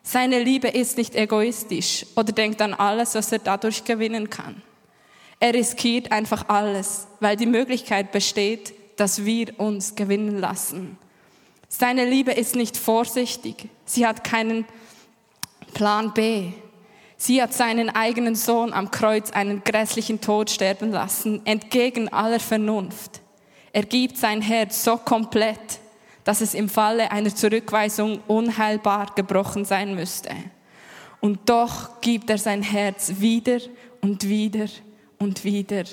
Seine 0.04 0.44
Liebe 0.44 0.68
ist 0.68 0.98
nicht 0.98 1.16
egoistisch 1.16 2.06
oder 2.16 2.34
denkt 2.34 2.62
an 2.62 2.74
alles, 2.74 3.16
was 3.16 3.32
er 3.32 3.40
dadurch 3.40 3.86
gewinnen 3.86 4.30
kann. 4.30 4.62
Er 5.40 5.54
riskiert 5.54 6.12
einfach 6.12 6.50
alles, 6.50 7.08
weil 7.22 7.38
die 7.38 7.46
Möglichkeit 7.46 8.12
besteht, 8.12 8.74
dass 8.98 9.24
wir 9.24 9.58
uns 9.60 9.96
gewinnen 9.96 10.40
lassen. 10.40 10.98
Seine 11.70 12.06
Liebe 12.06 12.32
ist 12.32 12.56
nicht 12.56 12.76
vorsichtig. 12.76 13.70
Sie 13.86 14.06
hat 14.06 14.24
keinen 14.24 14.66
Plan 15.74 16.14
B. 16.14 16.52
Sie 17.16 17.42
hat 17.42 17.54
seinen 17.54 17.90
eigenen 17.90 18.36
Sohn 18.36 18.74
am 18.74 18.92
Kreuz 18.92 19.32
einen 19.32 19.64
grässlichen 19.64 20.20
Tod 20.20 20.50
sterben 20.50 20.92
lassen, 20.92 21.46
entgegen 21.46 22.10
aller 22.10 22.40
Vernunft. 22.40 23.22
Er 23.78 23.84
gibt 23.84 24.18
sein 24.18 24.42
Herz 24.42 24.84
so 24.84 24.98
komplett, 24.98 25.80
dass 26.24 26.42
es 26.42 26.56
im 26.56 26.68
Falle 26.68 27.12
einer 27.12 27.36
Zurückweisung 27.36 28.22
unheilbar 28.26 29.14
gebrochen 29.14 29.66
sein 29.66 29.94
müsste. 29.94 30.32
Und 31.22 31.48
doch 31.48 32.02
gibt 32.02 32.32
er 32.32 32.40
sein 32.40 32.64
Herz 32.64 33.20
wieder 33.20 33.60
und 34.02 34.28
wieder 34.28 34.66
und 35.20 35.44
wieder 35.44 35.84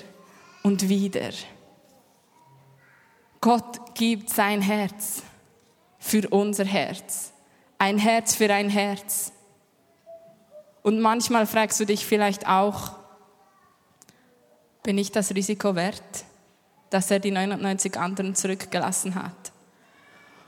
und 0.63 0.89
wieder. 0.89 1.29
Gott 3.39 3.93
gibt 3.93 4.31
sein 4.31 4.63
Herz 4.63 5.21
für 5.99 6.27
unser 6.29 6.65
Herz. 6.65 7.33
Ein 7.77 7.99
Herz 7.99 8.33
für 8.33 8.51
ein 8.51 8.71
Herz. 8.71 9.31
Und 10.81 11.01
manchmal 11.01 11.45
fragst 11.45 11.79
du 11.79 11.85
dich 11.85 12.03
vielleicht 12.03 12.47
auch, 12.47 12.93
bin 14.81 14.97
ich 14.97 15.11
das 15.11 15.35
Risiko 15.35 15.75
wert, 15.75 16.25
dass 16.89 17.11
er 17.11 17.19
die 17.19 17.31
99 17.31 17.97
anderen 17.97 18.35
zurückgelassen 18.35 19.15
hat? 19.15 19.51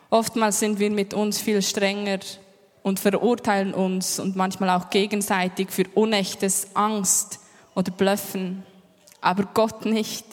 Oftmals 0.09 0.59
sind 0.59 0.79
wir 0.79 0.89
mit 0.89 1.13
uns 1.13 1.39
viel 1.39 1.61
strenger 1.61 2.19
und 2.83 2.99
verurteilen 2.99 3.73
uns 3.73 4.19
und 4.19 4.35
manchmal 4.35 4.69
auch 4.69 4.89
gegenseitig 4.89 5.69
für 5.71 5.83
Unechtes, 5.93 6.69
Angst 6.73 7.39
oder 7.75 7.91
Blöffen. 7.91 8.63
Aber 9.19 9.43
Gott 9.53 9.85
nicht. 9.85 10.25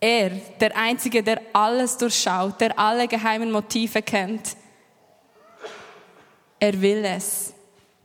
Er, 0.00 0.30
der 0.60 0.76
Einzige, 0.76 1.22
der 1.22 1.40
alles 1.52 1.98
durchschaut, 1.98 2.60
der 2.60 2.78
alle 2.78 3.06
geheimen 3.06 3.52
Motive 3.52 4.02
kennt. 4.02 4.56
Er 6.58 6.80
will 6.80 7.04
es. 7.04 7.52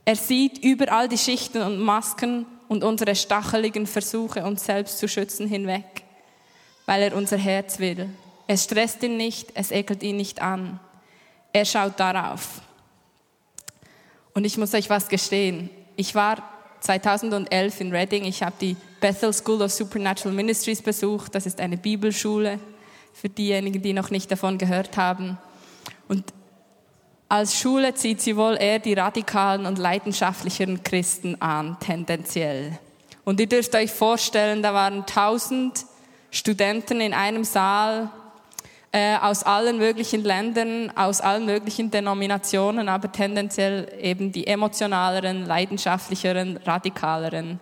Er 0.04 0.16
sieht 0.16 0.58
überall 0.64 1.08
die 1.08 1.18
Schichten 1.18 1.62
und 1.62 1.78
Masken 1.78 2.46
und 2.68 2.84
unsere 2.84 3.14
stacheligen 3.14 3.86
Versuche, 3.86 4.44
uns 4.44 4.64
selbst 4.64 4.98
zu 4.98 5.08
schützen, 5.08 5.46
hinweg, 5.46 6.04
weil 6.90 7.02
er 7.02 7.14
unser 7.14 7.36
Herz 7.36 7.78
will. 7.78 8.08
Es 8.48 8.64
stresst 8.64 9.00
ihn 9.04 9.16
nicht, 9.16 9.50
es 9.54 9.70
ekelt 9.70 10.02
ihn 10.02 10.16
nicht 10.16 10.42
an. 10.42 10.80
Er 11.52 11.64
schaut 11.64 12.00
darauf. 12.00 12.62
Und 14.34 14.44
ich 14.44 14.58
muss 14.58 14.74
euch 14.74 14.90
was 14.90 15.08
gestehen. 15.08 15.70
Ich 15.94 16.16
war 16.16 16.42
2011 16.80 17.80
in 17.80 17.92
Reading. 17.92 18.24
Ich 18.24 18.42
habe 18.42 18.56
die 18.60 18.76
Bethel 19.00 19.32
School 19.32 19.62
of 19.62 19.70
Supernatural 19.70 20.34
Ministries 20.34 20.82
besucht. 20.82 21.32
Das 21.36 21.46
ist 21.46 21.60
eine 21.60 21.76
Bibelschule 21.76 22.58
für 23.12 23.28
diejenigen, 23.28 23.80
die 23.80 23.92
noch 23.92 24.10
nicht 24.10 24.28
davon 24.32 24.58
gehört 24.58 24.96
haben. 24.96 25.38
Und 26.08 26.24
als 27.28 27.56
Schule 27.56 27.94
zieht 27.94 28.20
sie 28.20 28.36
wohl 28.36 28.56
eher 28.58 28.80
die 28.80 28.94
radikalen 28.94 29.64
und 29.64 29.78
leidenschaftlicheren 29.78 30.82
Christen 30.82 31.40
an, 31.40 31.76
tendenziell. 31.78 32.80
Und 33.24 33.38
ihr 33.38 33.48
dürft 33.48 33.76
euch 33.76 33.92
vorstellen, 33.92 34.60
da 34.60 34.74
waren 34.74 35.06
tausend 35.06 35.86
Studenten 36.30 37.00
in 37.00 37.14
einem 37.14 37.44
Saal, 37.44 38.10
äh, 38.92 39.16
aus 39.18 39.44
allen 39.44 39.78
möglichen 39.78 40.24
Ländern, 40.24 40.90
aus 40.96 41.20
allen 41.20 41.46
möglichen 41.46 41.90
Denominationen, 41.90 42.88
aber 42.88 43.12
tendenziell 43.12 43.92
eben 44.00 44.32
die 44.32 44.46
emotionaleren, 44.46 45.46
leidenschaftlicheren, 45.46 46.56
radikaleren. 46.58 47.60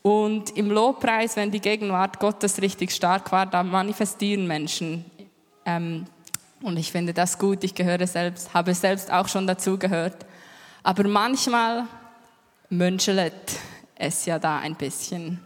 Und 0.00 0.56
im 0.56 0.70
Lobpreis, 0.70 1.36
wenn 1.36 1.50
die 1.50 1.60
Gegenwart 1.60 2.18
Gottes 2.18 2.60
richtig 2.62 2.92
stark 2.92 3.30
war, 3.32 3.46
da 3.46 3.62
manifestieren 3.62 4.46
Menschen. 4.46 5.04
Ähm, 5.66 6.06
und 6.62 6.78
ich 6.78 6.92
finde 6.92 7.12
das 7.12 7.38
gut. 7.38 7.62
Ich 7.62 7.74
gehöre 7.74 8.06
selbst, 8.06 8.54
habe 8.54 8.74
selbst 8.74 9.12
auch 9.12 9.28
schon 9.28 9.46
dazu 9.46 9.78
gehört. 9.78 10.24
Aber 10.82 11.06
manchmal 11.06 11.84
mönchelt 12.70 13.34
es 13.96 14.24
ja 14.24 14.38
da 14.38 14.58
ein 14.58 14.74
bisschen. 14.74 15.40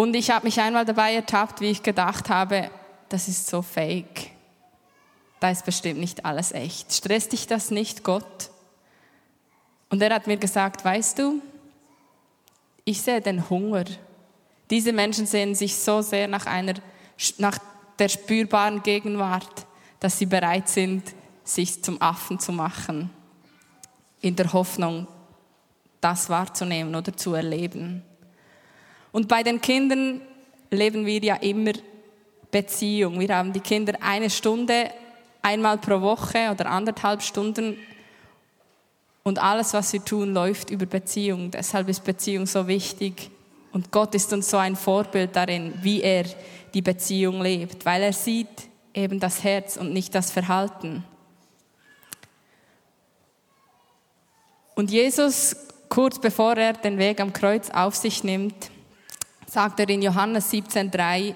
Und 0.00 0.16
ich 0.16 0.30
habe 0.30 0.46
mich 0.46 0.58
einmal 0.58 0.86
dabei 0.86 1.12
ertappt, 1.12 1.60
wie 1.60 1.68
ich 1.68 1.82
gedacht 1.82 2.30
habe, 2.30 2.70
das 3.10 3.28
ist 3.28 3.48
so 3.48 3.60
fake. 3.60 4.30
Da 5.40 5.50
ist 5.50 5.66
bestimmt 5.66 6.00
nicht 6.00 6.24
alles 6.24 6.52
echt. 6.52 6.90
Stresst 6.90 7.32
dich 7.32 7.46
das 7.46 7.70
nicht, 7.70 8.02
Gott? 8.02 8.48
Und 9.90 10.00
er 10.00 10.14
hat 10.14 10.26
mir 10.26 10.38
gesagt, 10.38 10.86
weißt 10.86 11.18
du, 11.18 11.42
ich 12.86 13.02
sehe 13.02 13.20
den 13.20 13.50
Hunger. 13.50 13.84
Diese 14.70 14.94
Menschen 14.94 15.26
sehen 15.26 15.54
sich 15.54 15.76
so 15.76 16.00
sehr 16.00 16.28
nach 16.28 16.46
einer, 16.46 16.76
nach 17.36 17.58
der 17.98 18.08
spürbaren 18.08 18.82
Gegenwart, 18.82 19.66
dass 19.98 20.16
sie 20.16 20.24
bereit 20.24 20.70
sind, 20.70 21.02
sich 21.44 21.84
zum 21.84 22.00
Affen 22.00 22.40
zu 22.40 22.52
machen, 22.52 23.10
in 24.22 24.34
der 24.34 24.50
Hoffnung, 24.54 25.06
das 26.00 26.30
wahrzunehmen 26.30 26.94
oder 26.94 27.14
zu 27.14 27.34
erleben. 27.34 28.02
Und 29.12 29.28
bei 29.28 29.42
den 29.42 29.60
Kindern 29.60 30.20
leben 30.70 31.06
wir 31.06 31.20
ja 31.20 31.36
immer 31.36 31.72
Beziehung. 32.50 33.20
Wir 33.20 33.36
haben 33.36 33.52
die 33.52 33.60
Kinder 33.60 33.94
eine 34.00 34.30
Stunde 34.30 34.90
einmal 35.42 35.78
pro 35.78 36.00
Woche 36.00 36.50
oder 36.50 36.66
anderthalb 36.66 37.22
Stunden 37.22 37.76
und 39.22 39.38
alles, 39.38 39.74
was 39.74 39.92
wir 39.92 40.04
tun, 40.04 40.32
läuft 40.32 40.70
über 40.70 40.86
Beziehung. 40.86 41.50
Deshalb 41.50 41.88
ist 41.88 42.04
Beziehung 42.04 42.46
so 42.46 42.66
wichtig. 42.66 43.30
Und 43.72 43.92
Gott 43.92 44.14
ist 44.14 44.32
uns 44.32 44.50
so 44.50 44.56
ein 44.56 44.76
Vorbild 44.76 45.36
darin, 45.36 45.74
wie 45.82 46.02
er 46.02 46.24
die 46.74 46.82
Beziehung 46.82 47.40
lebt, 47.40 47.84
weil 47.84 48.02
er 48.02 48.12
sieht 48.12 48.48
eben 48.94 49.20
das 49.20 49.44
Herz 49.44 49.76
und 49.76 49.92
nicht 49.92 50.14
das 50.14 50.30
Verhalten. 50.30 51.04
Und 54.74 54.90
Jesus, 54.90 55.54
kurz 55.88 56.18
bevor 56.18 56.56
er 56.56 56.72
den 56.72 56.98
Weg 56.98 57.20
am 57.20 57.32
Kreuz 57.32 57.70
auf 57.70 57.94
sich 57.94 58.24
nimmt, 58.24 58.70
sagt 59.50 59.80
er 59.80 59.88
in 59.88 60.02
Johannes 60.02 60.52
17,3, 60.52 61.34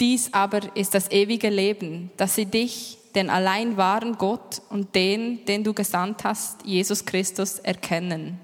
dies 0.00 0.32
aber 0.32 0.76
ist 0.76 0.92
das 0.94 1.10
ewige 1.10 1.48
Leben, 1.48 2.10
dass 2.16 2.34
sie 2.34 2.46
dich, 2.46 2.98
den 3.14 3.30
allein 3.30 3.76
wahren 3.76 4.18
Gott 4.18 4.60
und 4.70 4.92
den, 4.96 5.44
den 5.44 5.62
du 5.62 5.72
gesandt 5.72 6.24
hast, 6.24 6.64
Jesus 6.64 7.04
Christus, 7.04 7.60
erkennen. 7.60 8.40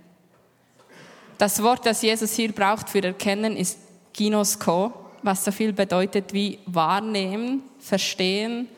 Das 1.39 1.61
Wort, 1.61 1.87
das 1.87 2.03
Jesus 2.03 2.35
hier 2.35 2.53
braucht 2.53 2.89
für 2.89 3.03
erkennen, 3.03 3.57
ist 3.57 3.79
Ginosko, 4.13 4.93
was 5.23 5.45
so 5.45 5.51
viel 5.51 5.73
bedeutet 5.73 6.33
wie 6.33 6.61
wahrnehmen, 6.67 7.63
verstehen 7.81 8.69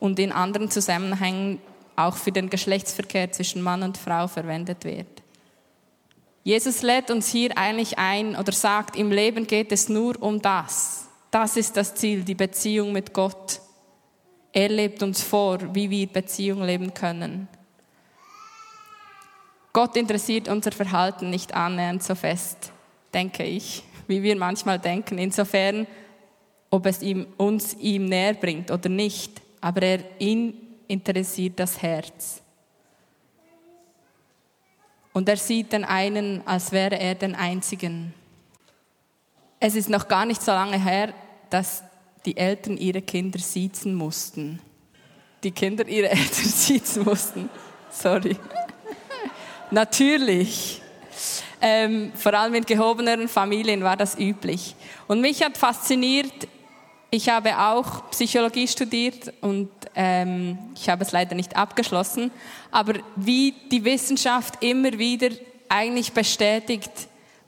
und 0.00 0.18
in 0.18 0.32
anderen 0.32 0.68
Zusammenhängen 0.68 1.60
auch 1.94 2.16
für 2.16 2.32
den 2.32 2.50
Geschlechtsverkehr 2.50 3.30
zwischen 3.30 3.62
Mann 3.62 3.84
und 3.84 3.98
Frau 3.98 4.26
verwendet 4.26 4.84
wird. 4.84 5.15
Jesus 6.46 6.82
lädt 6.82 7.10
uns 7.10 7.26
hier 7.26 7.58
eigentlich 7.58 7.98
ein 7.98 8.36
oder 8.36 8.52
sagt, 8.52 8.94
im 8.94 9.10
Leben 9.10 9.48
geht 9.48 9.72
es 9.72 9.88
nur 9.88 10.22
um 10.22 10.40
das, 10.40 11.08
das 11.32 11.56
ist 11.56 11.76
das 11.76 11.96
Ziel, 11.96 12.22
die 12.22 12.36
Beziehung 12.36 12.92
mit 12.92 13.12
Gott. 13.12 13.60
Er 14.52 14.68
lebt 14.68 15.02
uns 15.02 15.24
vor, 15.24 15.74
wie 15.74 15.90
wir 15.90 16.06
Beziehung 16.06 16.62
leben 16.62 16.94
können. 16.94 17.48
Gott 19.72 19.96
interessiert 19.96 20.46
unser 20.46 20.70
Verhalten 20.70 21.30
nicht 21.30 21.52
annähernd 21.52 22.04
so 22.04 22.14
fest, 22.14 22.70
denke 23.12 23.42
ich, 23.42 23.82
wie 24.06 24.22
wir 24.22 24.36
manchmal 24.36 24.78
denken. 24.78 25.18
Insofern, 25.18 25.88
ob 26.70 26.86
es 26.86 27.02
ihm, 27.02 27.26
uns 27.38 27.74
ihm 27.74 28.04
näher 28.04 28.34
bringt 28.34 28.70
oder 28.70 28.88
nicht, 28.88 29.42
aber 29.60 29.82
er 29.82 30.20
ihn 30.20 30.54
interessiert 30.86 31.58
das 31.58 31.82
Herz. 31.82 32.40
Und 35.16 35.30
er 35.30 35.38
sieht 35.38 35.72
den 35.72 35.86
einen, 35.86 36.46
als 36.46 36.72
wäre 36.72 37.00
er 37.00 37.14
den 37.14 37.34
einzigen. 37.34 38.12
Es 39.58 39.74
ist 39.74 39.88
noch 39.88 40.08
gar 40.08 40.26
nicht 40.26 40.42
so 40.42 40.52
lange 40.52 40.78
her, 40.78 41.14
dass 41.48 41.82
die 42.26 42.36
Eltern 42.36 42.76
ihre 42.76 43.00
Kinder 43.00 43.38
siezen 43.38 43.94
mussten. 43.94 44.60
Die 45.42 45.52
Kinder 45.52 45.88
ihre 45.88 46.10
Eltern 46.10 46.28
siezen 46.28 47.04
mussten. 47.04 47.48
Sorry. 47.90 48.36
Natürlich. 49.70 50.82
Ähm, 51.62 52.12
vor 52.14 52.34
allem 52.34 52.52
in 52.52 52.64
gehobeneren 52.66 53.26
Familien 53.26 53.82
war 53.82 53.96
das 53.96 54.18
üblich. 54.18 54.76
Und 55.06 55.22
mich 55.22 55.42
hat 55.42 55.56
fasziniert, 55.56 56.46
ich 57.16 57.30
habe 57.30 57.58
auch 57.58 58.10
Psychologie 58.10 58.68
studiert 58.68 59.32
und 59.40 59.70
ähm, 59.94 60.58
ich 60.74 60.90
habe 60.90 61.02
es 61.02 61.12
leider 61.12 61.34
nicht 61.34 61.56
abgeschlossen, 61.56 62.30
aber 62.70 62.92
wie 63.16 63.54
die 63.70 63.82
Wissenschaft 63.86 64.62
immer 64.62 64.98
wieder 64.98 65.30
eigentlich 65.70 66.12
bestätigt, 66.12 66.90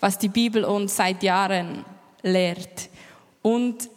was 0.00 0.16
die 0.16 0.30
Bibel 0.30 0.64
uns 0.64 0.96
seit 0.96 1.22
Jahren 1.22 1.84
lehrt. 2.22 2.88
Und 3.42 3.90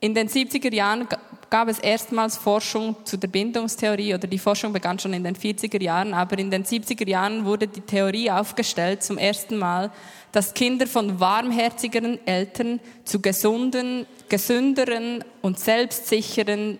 in 0.00 0.14
den 0.14 0.28
70er 0.28 0.74
Jahren 0.74 1.08
gab 1.50 1.68
es 1.68 1.78
erstmals 1.78 2.36
Forschung 2.36 2.96
zu 3.04 3.16
der 3.16 3.28
Bindungstheorie 3.28 4.14
oder 4.14 4.26
die 4.26 4.38
Forschung 4.38 4.72
begann 4.72 4.98
schon 4.98 5.12
in 5.12 5.24
den 5.24 5.36
40er 5.36 5.82
Jahren, 5.82 6.14
aber 6.14 6.38
in 6.38 6.50
den 6.50 6.64
70er 6.64 7.08
Jahren 7.08 7.44
wurde 7.44 7.66
die 7.66 7.80
Theorie 7.80 8.30
aufgestellt 8.30 9.02
zum 9.02 9.18
ersten 9.18 9.56
Mal, 9.56 9.90
dass 10.32 10.54
Kinder 10.54 10.86
von 10.86 11.20
warmherzigeren 11.20 12.24
Eltern 12.26 12.80
zu 13.04 13.20
gesunden, 13.20 14.06
gesünderen 14.28 15.24
und 15.40 15.58
selbstsicheren 15.58 16.78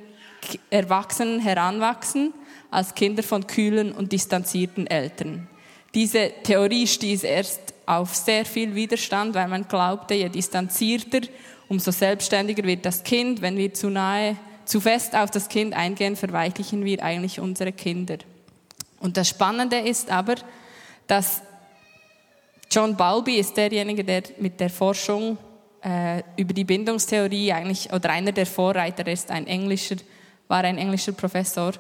Erwachsenen 0.70 1.40
heranwachsen 1.40 2.35
als 2.70 2.94
Kinder 2.94 3.22
von 3.22 3.46
kühlen 3.46 3.92
und 3.92 4.12
distanzierten 4.12 4.87
Eltern. 4.87 5.48
Diese 5.94 6.31
Theorie 6.42 6.87
stieß 6.87 7.24
erst 7.24 7.74
auf 7.87 8.14
sehr 8.14 8.44
viel 8.44 8.74
Widerstand, 8.74 9.35
weil 9.35 9.48
man 9.48 9.66
glaubte, 9.66 10.14
je 10.14 10.28
distanzierter, 10.28 11.20
umso 11.68 11.90
selbstständiger 11.90 12.62
wird 12.64 12.85
das 12.85 13.02
Kind. 13.02 13.40
Wenn 13.40 13.57
wir 13.57 13.72
zu 13.72 13.88
nahe, 13.88 14.37
zu 14.68 14.81
fest 14.81 15.16
auf 15.16 15.31
das 15.31 15.48
Kind 15.48 15.74
eingehen, 15.74 16.14
verweichlichen 16.14 16.85
wir 16.85 17.02
eigentlich 17.02 17.40
unsere 17.40 17.72
Kinder. 17.72 18.18
Und 19.00 19.16
das 19.16 19.28
Spannende 19.28 19.78
ist 19.78 20.11
aber, 20.11 20.35
dass 21.07 21.42
John 22.70 22.96
Bowlby 22.96 23.37
ist 23.38 23.57
derjenige, 23.57 24.04
der 24.04 24.24
mit 24.38 24.61
der 24.61 24.68
Forschung 24.68 25.38
äh, 25.83 26.22
über 26.37 26.52
die 26.52 26.64
Bindungstheorie 26.64 27.50
eigentlich, 27.52 27.90
oder 27.92 28.11
einer 28.11 28.33
der 28.33 28.44
Vorreiter 28.44 29.07
ist 29.07 29.31
ein 29.31 29.46
englischer, 29.46 29.96
war 30.48 30.64
ein 30.64 30.76
englischer 30.76 31.12
Professor. 31.12 31.72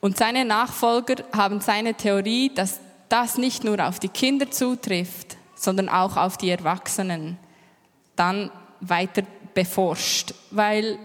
Und 0.00 0.16
seine 0.16 0.46
Nachfolger 0.46 1.16
haben 1.36 1.60
seine 1.60 1.92
Theorie, 1.92 2.50
dass 2.54 2.80
das 3.10 3.36
nicht 3.36 3.64
nur 3.64 3.86
auf 3.86 3.98
die 3.98 4.08
Kinder 4.08 4.50
zutrifft, 4.50 5.36
sondern 5.56 5.90
auch 5.90 6.16
auf 6.16 6.38
die 6.38 6.50
Erwachsenen, 6.50 7.36
dann 8.16 8.50
weiter 8.80 9.24
beforscht. 9.52 10.32
Weil 10.50 10.98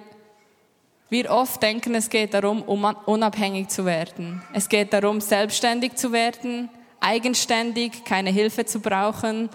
Wir 1.14 1.30
oft 1.30 1.62
denken, 1.62 1.94
es 1.94 2.10
geht 2.10 2.34
darum, 2.34 2.64
um 2.64 2.86
unabhängig 3.06 3.68
zu 3.68 3.86
werden. 3.86 4.42
Es 4.52 4.68
geht 4.68 4.94
darum, 4.94 5.22
selbstständig 5.22 5.94
zu 5.94 6.12
werden, 6.12 6.70
eigenständig, 7.02 8.04
keine 8.04 8.32
Hilfe 8.32 8.66
zu 8.66 8.80
brauchen, 8.80 9.48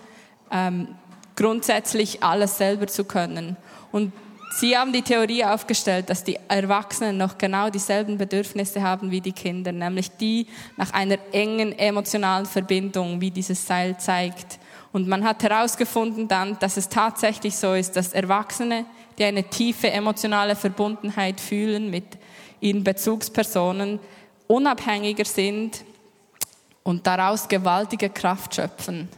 ähm, 0.53 0.95
grundsätzlich 1.35 2.23
alles 2.23 2.59
selber 2.59 2.87
zu 2.87 3.05
können. 3.05 3.57
Und 3.91 4.13
Sie 4.53 4.79
haben 4.79 4.93
die 4.93 5.03
Theorie 5.03 5.45
aufgestellt, 5.45 6.09
dass 6.11 6.23
die 6.23 6.39
Erwachsenen 6.47 7.17
noch 7.17 7.37
genau 7.39 7.71
dieselben 7.71 8.19
Bedürfnisse 8.19 8.81
haben 8.81 9.11
wie 9.11 9.21
die 9.21 9.33
Kinder, 9.33 9.73
nämlich 9.73 10.13
die 10.13 10.47
nach 10.77 10.93
einer 10.93 11.19
engen 11.33 11.77
emotionalen 11.77 12.47
Verbindung, 12.47 13.21
wie 13.21 13.33
dieses 13.33 13.67
Seil 13.67 13.99
zeigt. 13.99 14.61
Und 14.93 15.09
man 15.09 15.25
hat 15.25 15.43
herausgefunden 15.43 16.29
dann, 16.29 16.57
dass 16.61 16.77
es 16.77 16.89
tatsächlich 16.89 17.57
so 17.57 17.75
ist, 17.75 17.97
dass 17.97 18.13
Erwachsene, 18.13 18.85
die 19.19 19.25
eine 19.25 19.45
tiefe 19.45 19.91
emotionale 19.91 20.57
Verbundenheit 20.57 21.41
fühlen 21.41 21.91
mit 21.91 22.05
ihren 22.61 22.85
Bezugspersonen, 22.85 23.99
unabhängiger 24.47 25.25
sind 25.25 25.85
und 26.83 27.07
daraus 27.07 27.49
gewaltige 27.49 28.09
Kraft 28.09 28.55
schöpfen. 28.55 29.09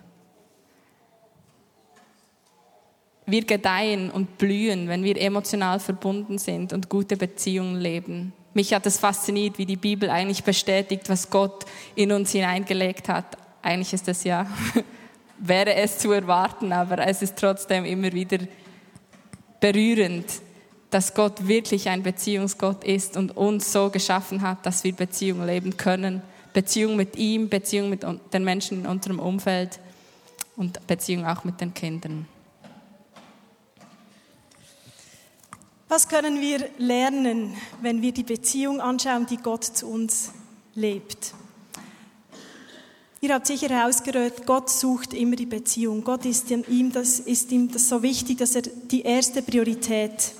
wir 3.30 3.44
gedeihen 3.44 4.10
und 4.10 4.38
blühen, 4.38 4.88
wenn 4.88 5.04
wir 5.04 5.20
emotional 5.20 5.80
verbunden 5.80 6.38
sind 6.38 6.72
und 6.72 6.88
gute 6.88 7.16
Beziehungen 7.16 7.76
leben. 7.76 8.32
Mich 8.54 8.74
hat 8.74 8.86
es 8.86 8.98
fasziniert, 8.98 9.58
wie 9.58 9.66
die 9.66 9.76
Bibel 9.76 10.10
eigentlich 10.10 10.42
bestätigt, 10.42 11.08
was 11.08 11.30
Gott 11.30 11.64
in 11.94 12.12
uns 12.12 12.32
hineingelegt 12.32 13.08
hat. 13.08 13.36
Eigentlich 13.62 13.92
ist 13.92 14.08
es 14.08 14.24
ja, 14.24 14.46
wäre 15.38 15.74
es 15.74 15.98
zu 15.98 16.10
erwarten, 16.10 16.72
aber 16.72 17.06
es 17.06 17.22
ist 17.22 17.36
trotzdem 17.36 17.84
immer 17.84 18.12
wieder 18.12 18.38
berührend, 19.60 20.26
dass 20.90 21.14
Gott 21.14 21.46
wirklich 21.46 21.88
ein 21.88 22.02
Beziehungsgott 22.02 22.82
ist 22.84 23.16
und 23.16 23.36
uns 23.36 23.72
so 23.72 23.90
geschaffen 23.90 24.42
hat, 24.42 24.66
dass 24.66 24.82
wir 24.82 24.92
Beziehungen 24.92 25.46
leben 25.46 25.76
können. 25.76 26.22
Beziehung 26.52 26.96
mit 26.96 27.16
ihm, 27.16 27.48
Beziehung 27.48 27.90
mit 27.90 28.04
den 28.32 28.44
Menschen 28.44 28.80
in 28.80 28.86
unserem 28.86 29.20
Umfeld 29.20 29.78
und 30.56 30.84
Beziehung 30.86 31.24
auch 31.26 31.44
mit 31.44 31.60
den 31.60 31.72
Kindern. 31.74 32.26
Was 35.88 36.08
können 36.08 36.40
wir 36.40 36.68
lernen, 36.78 37.56
wenn 37.82 38.00
wir 38.02 38.12
die 38.12 38.22
Beziehung 38.22 38.80
anschauen, 38.80 39.26
die 39.26 39.38
Gott 39.38 39.64
zu 39.64 39.88
uns 39.88 40.32
lebt? 40.74 41.34
Ihr 43.22 43.34
habt 43.34 43.46
sicher 43.46 43.68
herausgehört, 43.68 44.46
Gott 44.46 44.70
sucht 44.70 45.12
immer 45.12 45.36
die 45.36 45.44
Beziehung. 45.44 46.04
Gott 46.04 46.24
ist 46.24 46.50
ihm, 46.50 46.90
das, 46.90 47.20
ist 47.20 47.52
ihm 47.52 47.70
das 47.70 47.86
so 47.86 48.02
wichtig, 48.02 48.38
dass 48.38 48.54
er 48.54 48.62
die 48.62 49.02
erste 49.02 49.42
Priorität 49.42 50.32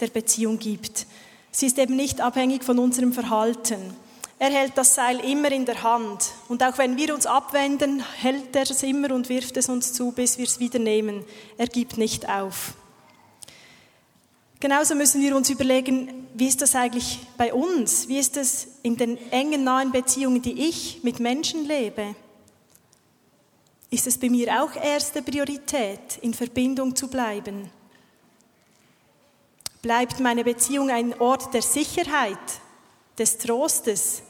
der 0.00 0.08
Beziehung 0.08 0.58
gibt. 0.58 1.06
Sie 1.50 1.64
ist 1.64 1.78
eben 1.78 1.96
nicht 1.96 2.20
abhängig 2.20 2.62
von 2.62 2.78
unserem 2.78 3.14
Verhalten. 3.14 3.80
Er 4.38 4.50
hält 4.50 4.76
das 4.76 4.94
Seil 4.94 5.18
immer 5.20 5.50
in 5.50 5.64
der 5.64 5.82
Hand. 5.82 6.26
Und 6.48 6.62
auch 6.62 6.76
wenn 6.76 6.98
wir 6.98 7.14
uns 7.14 7.24
abwenden, 7.24 8.04
hält 8.20 8.54
er 8.54 8.70
es 8.70 8.82
immer 8.82 9.14
und 9.14 9.30
wirft 9.30 9.56
es 9.56 9.70
uns 9.70 9.94
zu, 9.94 10.12
bis 10.12 10.36
wir 10.36 10.44
es 10.44 10.60
wieder 10.60 10.78
nehmen. 10.78 11.24
Er 11.56 11.68
gibt 11.68 11.96
nicht 11.96 12.28
auf. 12.28 12.74
Genauso 14.60 14.94
müssen 14.94 15.22
wir 15.22 15.34
uns 15.34 15.48
überlegen, 15.48 16.26
wie 16.34 16.48
ist 16.48 16.60
das 16.60 16.74
eigentlich 16.74 17.18
bei 17.38 17.54
uns? 17.54 18.08
Wie 18.08 18.18
ist 18.18 18.36
es 18.36 18.68
in 18.82 18.98
den 18.98 19.16
engen, 19.32 19.64
nahen 19.64 19.90
Beziehungen, 19.90 20.42
die 20.42 20.68
ich 20.68 21.00
mit 21.02 21.18
Menschen 21.18 21.66
lebe? 21.66 22.14
Ist 23.90 24.06
es 24.06 24.18
bei 24.18 24.28
mir 24.28 24.62
auch 24.62 24.74
erste 24.74 25.22
Priorität, 25.22 26.18
in 26.22 26.34
Verbindung 26.34 26.94
zu 26.96 27.08
bleiben? 27.08 27.70
Bleibt 29.80 30.18
meine 30.18 30.42
Beziehung 30.42 30.90
ein 30.90 31.18
Ort 31.20 31.54
der 31.54 31.62
Sicherheit, 31.62 32.38
des 33.18 33.38
Trostes? 33.38 34.22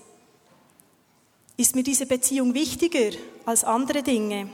Ist 1.57 1.75
mir 1.75 1.83
diese 1.83 2.07
Beziehung 2.07 2.55
wichtiger 2.55 3.16
als 3.45 3.64
andere 3.64 4.03
Dinge? 4.03 4.51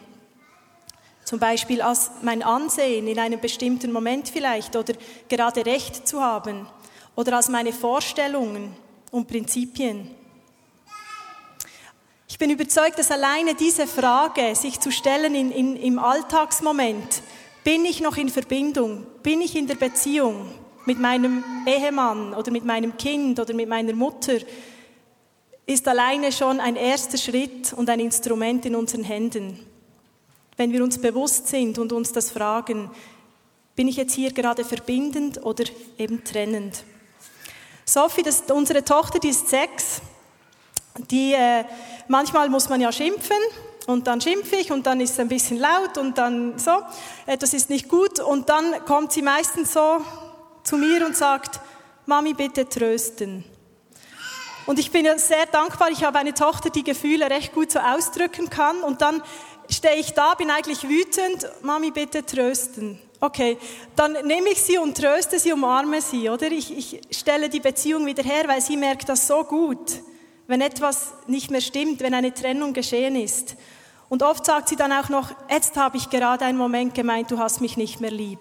Zum 1.24 1.38
Beispiel 1.38 1.82
als 1.82 2.10
mein 2.22 2.42
Ansehen 2.42 3.06
in 3.06 3.18
einem 3.18 3.40
bestimmten 3.40 3.92
Moment 3.92 4.28
vielleicht 4.28 4.76
oder 4.76 4.94
gerade 5.28 5.64
Recht 5.66 6.06
zu 6.06 6.20
haben 6.20 6.66
oder 7.16 7.36
als 7.36 7.48
meine 7.48 7.72
Vorstellungen 7.72 8.74
und 9.10 9.28
Prinzipien. 9.28 10.10
Ich 12.32 12.38
bin 12.38 12.48
überzeugt, 12.48 12.98
dass 12.98 13.10
alleine 13.10 13.54
diese 13.54 13.86
Frage, 13.86 14.56
sich 14.56 14.80
zu 14.80 14.90
stellen 14.90 15.34
in, 15.34 15.52
in, 15.52 15.76
im 15.76 15.98
Alltagsmoment, 15.98 17.22
bin 17.62 17.84
ich 17.84 18.00
noch 18.00 18.16
in 18.16 18.30
Verbindung, 18.30 19.06
bin 19.22 19.42
ich 19.42 19.54
in 19.54 19.66
der 19.66 19.74
Beziehung 19.74 20.50
mit 20.86 20.98
meinem 20.98 21.44
Ehemann 21.66 22.32
oder 22.32 22.50
mit 22.50 22.64
meinem 22.64 22.96
Kind 22.96 23.38
oder 23.38 23.52
mit 23.52 23.68
meiner 23.68 23.92
Mutter, 23.92 24.38
ist 25.66 25.86
alleine 25.86 26.32
schon 26.32 26.58
ein 26.58 26.76
erster 26.76 27.18
Schritt 27.18 27.74
und 27.74 27.90
ein 27.90 28.00
Instrument 28.00 28.64
in 28.64 28.76
unseren 28.76 29.04
Händen 29.04 29.66
wenn 30.56 30.72
wir 30.72 30.82
uns 30.82 30.98
bewusst 30.98 31.48
sind 31.48 31.78
und 31.78 31.92
uns 31.92 32.12
das 32.12 32.30
fragen, 32.30 32.90
bin 33.74 33.88
ich 33.88 33.96
jetzt 33.96 34.14
hier 34.14 34.32
gerade 34.32 34.64
verbindend 34.64 35.44
oder 35.44 35.64
eben 35.98 36.22
trennend? 36.24 36.84
Sophie, 37.84 38.22
das 38.22 38.42
unsere 38.50 38.84
Tochter, 38.84 39.18
die 39.18 39.30
ist 39.30 39.48
sechs. 39.48 40.00
Die, 41.10 41.32
äh, 41.32 41.64
manchmal 42.08 42.48
muss 42.48 42.68
man 42.68 42.80
ja 42.80 42.92
schimpfen 42.92 43.36
und 43.86 44.06
dann 44.06 44.20
schimpfe 44.20 44.56
ich 44.56 44.70
und 44.70 44.86
dann 44.86 45.00
ist 45.00 45.12
es 45.12 45.20
ein 45.20 45.28
bisschen 45.28 45.58
laut 45.58 45.98
und 45.98 46.18
dann 46.18 46.58
so, 46.58 46.70
etwas 47.26 47.54
ist 47.54 47.70
nicht 47.70 47.88
gut 47.88 48.20
und 48.20 48.48
dann 48.48 48.84
kommt 48.84 49.12
sie 49.12 49.22
meistens 49.22 49.72
so 49.72 49.98
zu 50.62 50.76
mir 50.76 51.04
und 51.04 51.16
sagt, 51.16 51.60
Mami, 52.06 52.34
bitte 52.34 52.68
trösten. 52.68 53.44
Und 54.66 54.78
ich 54.78 54.92
bin 54.92 55.04
ja 55.04 55.18
sehr 55.18 55.46
dankbar, 55.46 55.90
ich 55.90 56.04
habe 56.04 56.18
eine 56.18 56.34
Tochter, 56.34 56.70
die 56.70 56.84
Gefühle 56.84 57.28
recht 57.28 57.52
gut 57.52 57.72
so 57.72 57.80
ausdrücken 57.80 58.48
kann 58.48 58.80
und 58.82 59.00
dann 59.02 59.22
stehe 59.68 59.96
ich 59.96 60.12
da, 60.14 60.34
bin 60.34 60.50
eigentlich 60.50 60.88
wütend, 60.88 61.48
Mami, 61.62 61.90
bitte 61.90 62.24
trösten. 62.24 62.98
Okay, 63.20 63.56
dann 63.94 64.12
nehme 64.24 64.48
ich 64.50 64.60
sie 64.60 64.78
und 64.78 64.96
tröste 64.96 65.38
sie, 65.38 65.52
umarme 65.52 66.00
sie, 66.00 66.28
oder? 66.28 66.50
Ich, 66.50 66.76
ich 66.76 67.00
stelle 67.16 67.48
die 67.48 67.60
Beziehung 67.60 68.04
wieder 68.04 68.22
her, 68.22 68.44
weil 68.46 68.60
sie 68.60 68.76
merkt 68.76 69.08
das 69.08 69.26
so 69.26 69.44
gut, 69.44 70.02
wenn 70.46 70.60
etwas 70.60 71.12
nicht 71.26 71.50
mehr 71.50 71.60
stimmt, 71.60 72.00
wenn 72.00 72.14
eine 72.14 72.34
Trennung 72.34 72.72
geschehen 72.72 73.16
ist. 73.16 73.56
Und 74.08 74.22
oft 74.22 74.44
sagt 74.44 74.68
sie 74.68 74.76
dann 74.76 74.92
auch 74.92 75.08
noch, 75.08 75.30
jetzt 75.50 75.76
habe 75.76 75.96
ich 75.96 76.10
gerade 76.10 76.44
einen 76.44 76.58
Moment 76.58 76.94
gemeint, 76.94 77.30
du 77.30 77.38
hast 77.38 77.60
mich 77.60 77.76
nicht 77.76 78.00
mehr 78.00 78.10
lieb. 78.10 78.40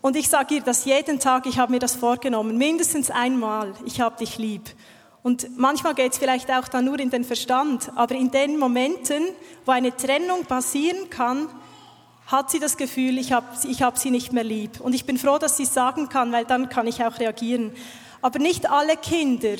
Und 0.00 0.16
ich 0.16 0.28
sage 0.28 0.56
ihr 0.56 0.62
das 0.62 0.84
jeden 0.84 1.20
Tag, 1.20 1.46
ich 1.46 1.58
habe 1.58 1.72
mir 1.72 1.78
das 1.78 1.94
vorgenommen, 1.94 2.58
mindestens 2.58 3.10
einmal, 3.10 3.74
ich 3.84 4.00
habe 4.00 4.16
dich 4.16 4.38
lieb. 4.38 4.62
Und 5.22 5.56
manchmal 5.56 5.94
geht 5.94 6.12
es 6.12 6.18
vielleicht 6.18 6.50
auch 6.50 6.66
dann 6.66 6.86
nur 6.86 6.98
in 6.98 7.10
den 7.10 7.24
Verstand, 7.24 7.92
aber 7.94 8.16
in 8.16 8.30
den 8.30 8.58
Momenten, 8.58 9.22
wo 9.64 9.70
eine 9.70 9.96
Trennung 9.96 10.44
passieren 10.44 11.10
kann, 11.10 11.48
hat 12.26 12.50
sie 12.50 12.58
das 12.58 12.76
Gefühl, 12.76 13.18
ich 13.18 13.32
habe 13.32 13.46
ich 13.68 13.82
hab 13.82 13.98
sie 13.98 14.10
nicht 14.10 14.32
mehr 14.32 14.44
lieb. 14.44 14.80
Und 14.80 14.94
ich 14.94 15.04
bin 15.04 15.18
froh, 15.18 15.38
dass 15.38 15.56
sie 15.56 15.64
es 15.64 15.74
sagen 15.74 16.08
kann, 16.08 16.32
weil 16.32 16.44
dann 16.44 16.68
kann 16.68 16.86
ich 16.86 17.04
auch 17.04 17.20
reagieren. 17.20 17.72
Aber 18.22 18.38
nicht 18.38 18.70
alle 18.70 18.96
Kinder 18.96 19.56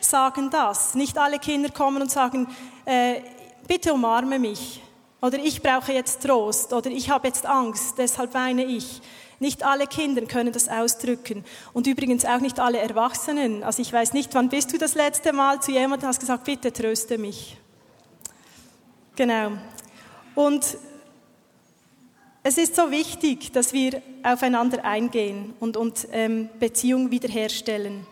sagen 0.00 0.50
das. 0.50 0.94
Nicht 0.94 1.18
alle 1.18 1.38
Kinder 1.38 1.70
kommen 1.70 2.02
und 2.02 2.10
sagen, 2.10 2.46
äh, 2.84 3.20
bitte 3.66 3.92
umarme 3.92 4.38
mich. 4.38 4.82
Oder 5.22 5.38
ich 5.38 5.62
brauche 5.62 5.92
jetzt 5.92 6.22
Trost. 6.22 6.72
Oder 6.72 6.90
ich 6.90 7.10
habe 7.10 7.28
jetzt 7.28 7.46
Angst, 7.46 7.94
deshalb 7.98 8.34
weine 8.34 8.64
ich. 8.64 9.02
Nicht 9.38 9.62
alle 9.62 9.86
Kinder 9.86 10.22
können 10.22 10.52
das 10.52 10.68
ausdrücken. 10.68 11.44
Und 11.72 11.86
übrigens 11.86 12.24
auch 12.24 12.40
nicht 12.40 12.60
alle 12.60 12.78
Erwachsenen. 12.78 13.62
Also 13.62 13.80
ich 13.80 13.92
weiß 13.92 14.12
nicht, 14.12 14.34
wann 14.34 14.50
bist 14.50 14.72
du 14.72 14.78
das 14.78 14.94
letzte 14.94 15.32
Mal 15.32 15.60
zu 15.60 15.72
jemandem 15.72 16.08
hast 16.08 16.20
gesagt, 16.20 16.44
bitte 16.44 16.72
tröste 16.72 17.16
mich. 17.16 17.56
Genau. 19.16 19.52
Und 20.34 20.78
es 22.42 22.56
ist 22.56 22.76
so 22.76 22.90
wichtig, 22.90 23.52
dass 23.52 23.72
wir 23.72 24.02
aufeinander 24.22 24.84
eingehen 24.84 25.54
und, 25.60 25.76
und 25.76 26.08
ähm, 26.12 26.48
Beziehung 26.58 27.10
wiederherstellen. 27.10 28.06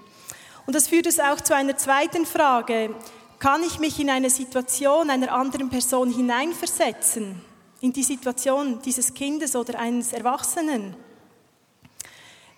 Und 0.68 0.74
das 0.74 0.86
führt 0.86 1.06
uns 1.06 1.18
auch 1.18 1.40
zu 1.40 1.56
einer 1.56 1.78
zweiten 1.78 2.26
Frage. 2.26 2.94
Kann 3.38 3.62
ich 3.62 3.78
mich 3.78 3.98
in 4.00 4.10
eine 4.10 4.28
Situation 4.28 5.08
einer 5.08 5.32
anderen 5.32 5.70
Person 5.70 6.12
hineinversetzen? 6.12 7.40
In 7.80 7.94
die 7.94 8.02
Situation 8.02 8.78
dieses 8.84 9.14
Kindes 9.14 9.56
oder 9.56 9.78
eines 9.80 10.12
Erwachsenen? 10.12 10.94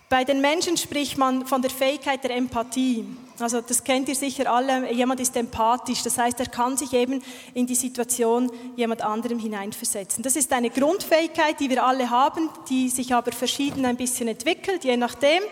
Bei 0.09 0.25
den 0.25 0.41
Menschen 0.41 0.75
spricht 0.75 1.17
man 1.17 1.45
von 1.47 1.61
der 1.61 1.71
Fähigkeit 1.71 2.21
der 2.25 2.35
Empathie. 2.35 3.05
Also 3.39 3.61
das 3.61 3.81
kennt 3.81 4.09
ihr 4.09 4.15
sicher 4.15 4.51
alle. 4.51 4.91
Jemand 4.91 5.21
ist 5.21 5.37
empathisch. 5.37 6.03
Das 6.03 6.17
heißt, 6.17 6.37
er 6.41 6.47
kann 6.47 6.75
sich 6.75 6.91
eben 6.91 7.23
in 7.53 7.65
die 7.65 7.75
Situation 7.75 8.51
jemand 8.75 9.03
anderem 9.03 9.39
hineinversetzen. 9.39 10.21
Das 10.21 10.35
ist 10.35 10.51
eine 10.51 10.69
Grundfähigkeit, 10.69 11.61
die 11.61 11.69
wir 11.69 11.81
alle 11.81 12.09
haben, 12.09 12.49
die 12.67 12.89
sich 12.89 13.13
aber 13.13 13.31
verschieden 13.31 13.85
ein 13.85 13.95
bisschen 13.95 14.27
entwickelt, 14.27 14.83
je 14.83 14.97
nachdem. 14.97 15.43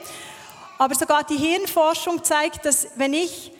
Aber 0.79 0.95
sogar 0.95 1.25
die 1.25 1.35
Hirnforschung 1.35 2.23
zeigt, 2.23 2.65
dass 2.65 2.87
wenn 2.95 3.13
ich 3.13 3.51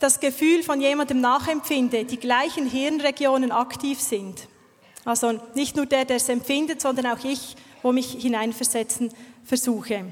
das 0.00 0.20
Gefühl 0.20 0.62
von 0.62 0.80
jemandem 0.80 1.20
nachempfinde, 1.20 2.06
die 2.06 2.16
gleichen 2.16 2.66
Hirnregionen 2.66 3.52
aktiv 3.52 4.00
sind. 4.00 4.48
Also 5.04 5.38
nicht 5.54 5.76
nur 5.76 5.84
der, 5.84 6.06
der 6.06 6.16
es 6.16 6.30
empfindet, 6.30 6.80
sondern 6.80 7.06
auch 7.08 7.22
ich, 7.24 7.56
wo 7.82 7.92
mich 7.92 8.10
hineinversetzen 8.10 9.12
versuche. 9.44 10.06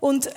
Und 0.00 0.28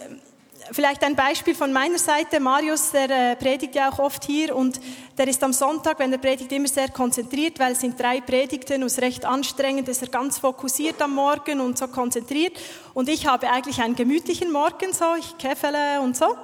Vielleicht 0.72 1.04
ein 1.04 1.16
Beispiel 1.16 1.56
von 1.56 1.72
meiner 1.72 1.98
Seite. 1.98 2.40
Marius, 2.40 2.92
der 2.92 3.10
äh, 3.10 3.36
predigt 3.36 3.76
ja 3.76 3.90
auch 3.90 4.00
oft 4.00 4.26
hier 4.26 4.56
und 4.56 4.80
der 5.18 5.28
ist 5.28 5.42
am 5.44 5.54
Sonntag, 5.54 6.00
wenn 6.00 6.12
er 6.12 6.18
predigt, 6.18 6.52
immer 6.52 6.68
sehr 6.68 6.90
konzentriert, 6.90 7.58
weil 7.60 7.72
es 7.72 7.80
sind 7.80 8.00
drei 8.00 8.20
Predigten 8.22 8.82
und 8.82 8.88
es 8.88 8.94
ist 8.94 9.02
recht 9.02 9.26
anstrengend, 9.26 9.88
ist 9.88 10.02
er 10.02 10.10
ganz 10.10 10.38
fokussiert 10.40 11.02
am 11.02 11.16
Morgen 11.16 11.62
und 11.62 11.78
so 11.78 11.88
konzentriert. 11.88 12.54
Und 12.94 13.08
ich 13.08 13.28
habe 13.28 13.50
eigentlich 13.50 13.82
einen 13.82 13.96
gemütlichen 13.96 14.52
Morgen, 14.52 14.92
so, 14.92 15.06
ich 15.18 15.38
käfele 15.38 16.02
und 16.02 16.18
so. 16.18 16.36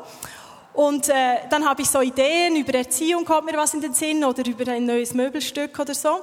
Und 0.73 1.09
äh, 1.09 1.39
dann 1.49 1.67
habe 1.67 1.81
ich 1.81 1.89
so 1.89 2.01
Ideen, 2.01 2.55
über 2.55 2.73
Erziehung 2.73 3.25
kommt 3.25 3.51
mir 3.51 3.57
was 3.57 3.73
in 3.73 3.81
den 3.81 3.93
Sinn 3.93 4.23
oder 4.23 4.45
über 4.45 4.71
ein 4.71 4.85
neues 4.85 5.13
Möbelstück 5.13 5.77
oder 5.79 5.93
so. 5.93 6.21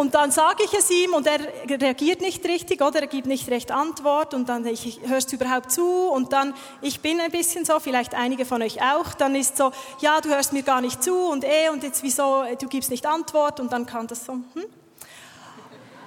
Und 0.00 0.14
dann 0.14 0.30
sage 0.30 0.64
ich 0.64 0.72
es 0.72 0.90
ihm 0.90 1.12
und 1.12 1.26
er 1.26 1.40
reagiert 1.68 2.22
nicht 2.22 2.42
richtig 2.46 2.80
oder 2.80 3.00
er 3.00 3.06
gibt 3.06 3.26
nicht 3.26 3.50
recht 3.50 3.70
Antwort 3.70 4.32
und 4.32 4.48
dann 4.48 4.64
ich, 4.64 4.98
hörst 5.04 5.30
du 5.30 5.36
überhaupt 5.36 5.70
zu 5.70 6.08
und 6.08 6.32
dann, 6.32 6.54
ich 6.80 7.00
bin 7.00 7.20
ein 7.20 7.30
bisschen 7.30 7.66
so, 7.66 7.78
vielleicht 7.80 8.14
einige 8.14 8.46
von 8.46 8.62
euch 8.62 8.80
auch, 8.80 9.12
dann 9.12 9.34
ist 9.34 9.58
so, 9.58 9.72
ja, 10.00 10.22
du 10.22 10.30
hörst 10.30 10.54
mir 10.54 10.62
gar 10.62 10.80
nicht 10.80 11.04
zu 11.04 11.14
und 11.14 11.44
eh 11.44 11.68
und 11.68 11.82
jetzt 11.82 12.02
wieso, 12.02 12.44
du 12.58 12.66
gibst 12.66 12.90
nicht 12.90 13.04
Antwort 13.04 13.60
und 13.60 13.74
dann 13.74 13.84
kann 13.84 14.06
das 14.06 14.24
so, 14.24 14.32
hm? 14.32 14.64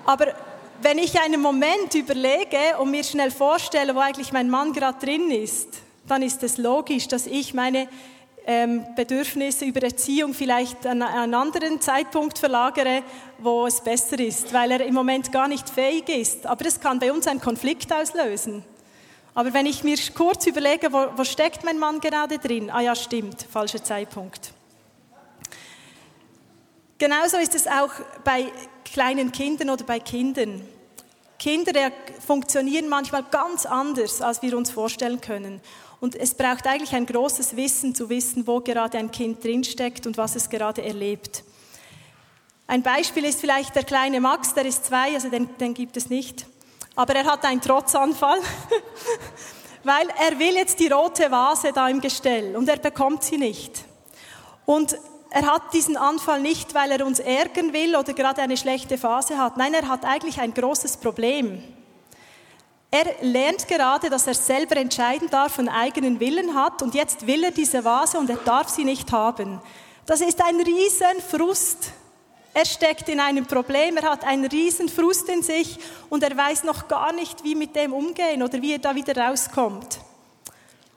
Aber 0.08 0.26
wenn 0.82 0.98
ich 0.98 1.22
einen 1.22 1.40
Moment 1.40 1.94
überlege 1.94 2.80
und 2.80 2.90
mir 2.90 3.04
schnell 3.04 3.30
vorstelle, 3.30 3.94
wo 3.94 4.00
eigentlich 4.00 4.32
mein 4.34 4.50
Mann 4.50 4.74
gerade 4.74 5.06
drin 5.06 5.30
ist, 5.30 5.70
dann 6.08 6.24
ist 6.24 6.42
es 6.42 6.58
logisch, 6.58 7.08
dass 7.08 7.28
ich 7.28 7.54
meine 7.54 7.88
Bedürfnisse 8.96 9.64
über 9.64 9.84
Erziehung 9.84 10.34
vielleicht 10.34 10.86
an 10.86 11.02
einen 11.02 11.34
anderen 11.34 11.80
Zeitpunkt 11.80 12.38
verlagere, 12.38 13.04
wo 13.38 13.66
es 13.66 13.82
besser 13.82 14.20
ist, 14.20 14.54
weil 14.54 14.72
er 14.72 14.86
im 14.86 14.94
Moment 14.94 15.32
gar 15.32 15.48
nicht 15.48 15.70
fähig 15.70 16.10
ist. 16.10 16.46
Aber 16.46 16.66
es 16.66 16.80
kann 16.80 17.00
bei 17.00 17.12
uns 17.12 17.26
einen 17.28 17.40
Konflikt 17.40 17.94
auslösen. 17.94 18.66
Aber 19.34 19.54
wenn 19.54 19.66
ich 19.66 19.84
mir 19.84 19.98
kurz 20.14 20.46
überlege, 20.46 20.92
wo, 20.92 21.08
wo 21.16 21.24
steckt 21.24 21.64
mein 21.64 21.80
Mann 21.80 22.00
gerade 22.00 22.38
drin? 22.38 22.70
Ah 22.70 22.82
ja, 22.82 22.96
stimmt, 22.96 23.48
falscher 23.50 23.84
Zeitpunkt. 23.84 24.52
Genauso 26.98 27.38
ist 27.38 27.56
es 27.56 27.66
auch 27.66 27.92
bei 28.24 28.52
kleinen 28.86 29.32
Kindern 29.32 29.70
oder 29.70 29.84
bei 29.84 30.00
Kindern. 30.00 30.62
Kinder 31.40 31.92
funktionieren 32.26 32.88
manchmal 32.88 33.24
ganz 33.24 33.66
anders, 33.66 34.22
als 34.22 34.42
wir 34.42 34.56
uns 34.58 34.70
vorstellen 34.70 35.20
können. 35.20 35.62
Und 36.04 36.18
es 36.18 36.36
braucht 36.36 36.68
eigentlich 36.68 36.94
ein 36.94 37.06
großes 37.06 37.56
Wissen 37.56 37.96
zu 37.96 38.10
wissen, 38.10 38.46
wo 38.46 38.60
gerade 38.60 38.98
ein 38.98 39.10
Kind 39.10 39.42
drinsteckt 39.42 40.06
und 40.06 40.18
was 40.18 40.36
es 40.36 40.50
gerade 40.50 40.84
erlebt. 40.84 41.46
Ein 42.68 42.84
Beispiel 42.84 43.24
ist 43.24 43.40
vielleicht 43.40 43.74
der 43.74 43.86
kleine 43.86 44.20
Max, 44.20 44.54
der 44.54 44.66
ist 44.66 44.84
zwei, 44.84 45.14
also 45.14 45.30
den, 45.30 45.48
den 45.60 45.74
gibt 45.74 45.96
es 45.96 46.10
nicht. 46.10 46.46
Aber 46.98 47.16
er 47.16 47.24
hat 47.24 47.46
einen 47.46 47.62
Trotzanfall, 47.62 48.40
weil 49.86 50.10
er 50.20 50.38
will 50.40 50.56
jetzt 50.56 50.82
die 50.82 50.90
rote 50.90 51.32
Vase 51.32 51.72
da 51.74 51.88
im 51.88 52.02
Gestell 52.02 52.58
und 52.58 52.68
er 52.68 52.80
bekommt 52.80 53.24
sie 53.24 53.38
nicht. 53.38 53.86
Und 54.66 54.98
er 55.30 55.54
hat 55.54 55.74
diesen 55.74 55.96
Anfall 55.96 56.42
nicht, 56.42 56.74
weil 56.74 56.92
er 56.92 57.06
uns 57.06 57.20
ärgern 57.20 57.72
will 57.72 57.96
oder 57.96 58.12
gerade 58.12 58.42
eine 58.42 58.58
schlechte 58.58 58.98
Phase 58.98 59.38
hat. 59.38 59.56
Nein, 59.56 59.74
er 59.74 59.88
hat 59.88 60.04
eigentlich 60.04 60.42
ein 60.42 60.54
großes 60.54 60.98
Problem. 60.98 61.64
Er 62.94 63.08
lernt 63.22 63.68
gerade, 63.68 64.08
dass 64.12 64.28
er 64.28 64.36
selber 64.36 64.78
entscheiden 64.78 65.28
darf 65.28 65.58
und 65.58 65.68
eigenen 65.68 66.20
Willen 66.20 66.54
hat 66.54 66.84
und 66.84 66.94
jetzt 66.94 67.26
will 67.26 67.44
er 67.44 67.50
diese 67.50 67.84
Vase 67.84 68.20
und 68.20 68.30
er 68.30 68.36
darf 68.36 68.70
sie 68.70 68.84
nicht 68.84 69.12
haben. 69.12 69.60
Das 70.06 70.22
ist 70.22 70.40
ein 70.40 70.58
riesen 70.58 71.20
Frust. 71.28 71.92
Er 72.54 72.66
steckt 72.66 73.10
in 73.10 73.20
einem 73.20 73.48
Problem, 73.48 73.98
er 73.98 74.12
hat 74.12 74.24
einen 74.24 74.46
riesen 74.46 74.90
Frust 74.90 75.28
in 75.28 75.42
sich 75.42 75.80
und 76.12 76.22
er 76.22 76.38
weiß 76.38 76.66
noch 76.66 76.88
gar 76.88 77.14
nicht, 77.14 77.44
wie 77.44 77.56
mit 77.56 77.76
dem 77.76 77.94
umgehen 77.94 78.44
oder 78.44 78.62
wie 78.62 78.74
er 78.74 78.78
da 78.78 78.94
wieder 78.94 79.18
rauskommt. 79.18 79.98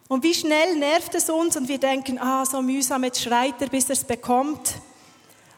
Und 0.06 0.22
wie 0.22 0.35
schnell 0.35 0.76
nervt 0.76 1.14
es 1.14 1.30
uns 1.30 1.56
und 1.56 1.66
wir 1.66 1.78
denken, 1.78 2.18
ah, 2.18 2.44
so 2.44 2.61
mühsam, 2.61 3.04
jetzt 3.04 3.22
schreit 3.22 3.54
er, 3.61 3.68
bis 3.68 3.87
er 3.87 3.92
es 3.94 4.04
bekommt. 4.04 4.74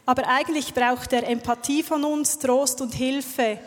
Aber 0.07 0.29
eigentlich 0.29 0.73
braucht 0.73 1.13
er 1.13 1.29
Empathie 1.29 1.83
von 1.83 2.05
uns, 2.05 2.39
Trost 2.39 2.81
und 2.81 2.95
Hilfe 2.95 3.59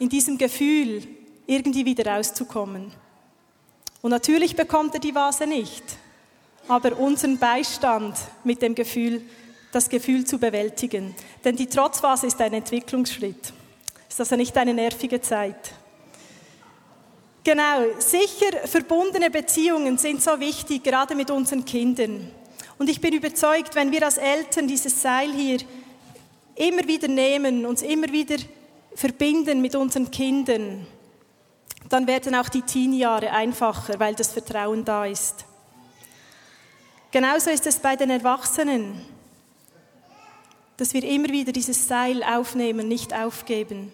in 0.00 0.08
diesem 0.08 0.36
Gefühl, 0.38 1.15
irgendwie 1.46 1.84
wieder 1.84 2.06
rauszukommen. 2.12 2.92
Und 4.02 4.10
natürlich 4.10 4.56
bekommt 4.56 4.94
er 4.94 5.00
die 5.00 5.14
Vase 5.14 5.46
nicht, 5.46 5.82
aber 6.68 6.98
unseren 6.98 7.38
Beistand 7.38 8.16
mit 8.44 8.62
dem 8.62 8.74
Gefühl, 8.74 9.22
das 9.72 9.88
Gefühl 9.88 10.24
zu 10.24 10.38
bewältigen. 10.38 11.14
Denn 11.44 11.56
die 11.56 11.66
Trotzphase 11.66 12.26
ist 12.26 12.40
ein 12.40 12.52
Entwicklungsschritt. 12.52 13.52
Ist 14.08 14.20
also 14.20 14.36
nicht 14.36 14.56
eine 14.56 14.74
nervige 14.74 15.20
Zeit. 15.20 15.72
Genau, 17.44 17.84
sicher 17.98 18.56
verbundene 18.64 19.30
Beziehungen 19.30 19.98
sind 19.98 20.22
so 20.22 20.38
wichtig, 20.40 20.82
gerade 20.82 21.14
mit 21.14 21.30
unseren 21.30 21.64
Kindern. 21.64 22.28
Und 22.78 22.88
ich 22.88 23.00
bin 23.00 23.14
überzeugt, 23.14 23.74
wenn 23.74 23.92
wir 23.92 24.04
als 24.04 24.18
Eltern 24.18 24.66
dieses 24.66 25.00
Seil 25.00 25.32
hier 25.32 25.58
immer 26.56 26.86
wieder 26.86 27.08
nehmen, 27.08 27.64
uns 27.64 27.82
immer 27.82 28.10
wieder 28.10 28.36
verbinden 28.94 29.60
mit 29.60 29.76
unseren 29.76 30.10
Kindern, 30.10 30.86
dann 31.88 32.06
werden 32.06 32.34
auch 32.34 32.48
die 32.48 32.62
Teenie-Jahre 32.62 33.30
einfacher, 33.30 33.98
weil 33.98 34.14
das 34.14 34.32
Vertrauen 34.32 34.84
da 34.84 35.06
ist. 35.06 35.44
Genauso 37.10 37.50
ist 37.50 37.66
es 37.66 37.78
bei 37.78 37.96
den 37.96 38.10
Erwachsenen, 38.10 39.00
dass 40.76 40.92
wir 40.92 41.04
immer 41.04 41.28
wieder 41.28 41.52
dieses 41.52 41.88
Seil 41.88 42.22
aufnehmen, 42.22 42.88
nicht 42.88 43.14
aufgeben. 43.14 43.92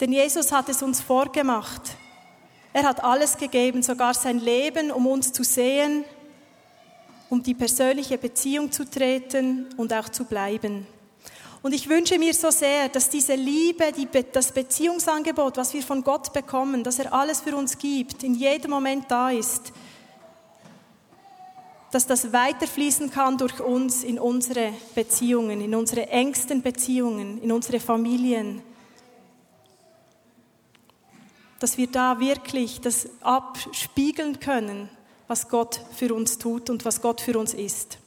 Denn 0.00 0.12
Jesus 0.12 0.52
hat 0.52 0.68
es 0.68 0.82
uns 0.82 1.00
vorgemacht. 1.00 1.82
Er 2.72 2.84
hat 2.84 3.02
alles 3.02 3.36
gegeben, 3.36 3.82
sogar 3.82 4.14
sein 4.14 4.38
Leben, 4.38 4.90
um 4.90 5.06
uns 5.06 5.32
zu 5.32 5.44
sehen, 5.44 6.04
um 7.28 7.42
die 7.42 7.54
persönliche 7.54 8.18
Beziehung 8.18 8.70
zu 8.70 8.88
treten 8.88 9.66
und 9.76 9.92
auch 9.92 10.08
zu 10.08 10.24
bleiben. 10.24 10.86
Und 11.62 11.72
ich 11.72 11.88
wünsche 11.88 12.18
mir 12.18 12.34
so 12.34 12.50
sehr, 12.50 12.88
dass 12.88 13.08
diese 13.08 13.36
Liebe, 13.36 13.92
die, 13.92 14.08
das 14.32 14.50
Beziehungsangebot, 14.50 15.56
was 15.56 15.72
wir 15.72 15.82
von 15.82 16.02
Gott 16.02 16.32
bekommen, 16.32 16.82
dass 16.82 16.98
er 16.98 17.12
alles 17.12 17.40
für 17.40 17.56
uns 17.56 17.78
gibt, 17.78 18.24
in 18.24 18.34
jedem 18.34 18.72
Moment 18.72 19.08
da 19.08 19.30
ist, 19.30 19.72
dass 21.92 22.06
das 22.06 22.32
weiterfließen 22.32 23.10
kann 23.10 23.38
durch 23.38 23.60
uns 23.60 24.02
in 24.02 24.18
unsere 24.18 24.72
Beziehungen, 24.94 25.60
in 25.60 25.74
unsere 25.74 26.08
engsten 26.08 26.62
Beziehungen, 26.62 27.40
in 27.40 27.52
unsere 27.52 27.78
Familien. 27.78 28.62
Dass 31.60 31.76
wir 31.76 31.86
da 31.86 32.18
wirklich 32.18 32.80
das 32.80 33.08
abspiegeln 33.20 34.40
können, 34.40 34.88
was 35.28 35.48
Gott 35.48 35.80
für 35.94 36.12
uns 36.12 36.38
tut 36.38 36.70
und 36.70 36.84
was 36.84 37.00
Gott 37.00 37.20
für 37.20 37.38
uns 37.38 37.54
ist. 37.54 37.98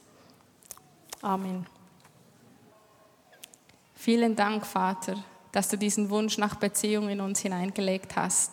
Amen. 1.22 1.66
Vielen 4.06 4.36
Dank, 4.36 4.64
Vater, 4.64 5.16
dass 5.50 5.66
du 5.66 5.76
diesen 5.76 6.10
Wunsch 6.10 6.38
nach 6.38 6.54
Beziehung 6.54 7.08
in 7.08 7.20
uns 7.20 7.40
hineingelegt 7.40 8.14
hast. 8.14 8.52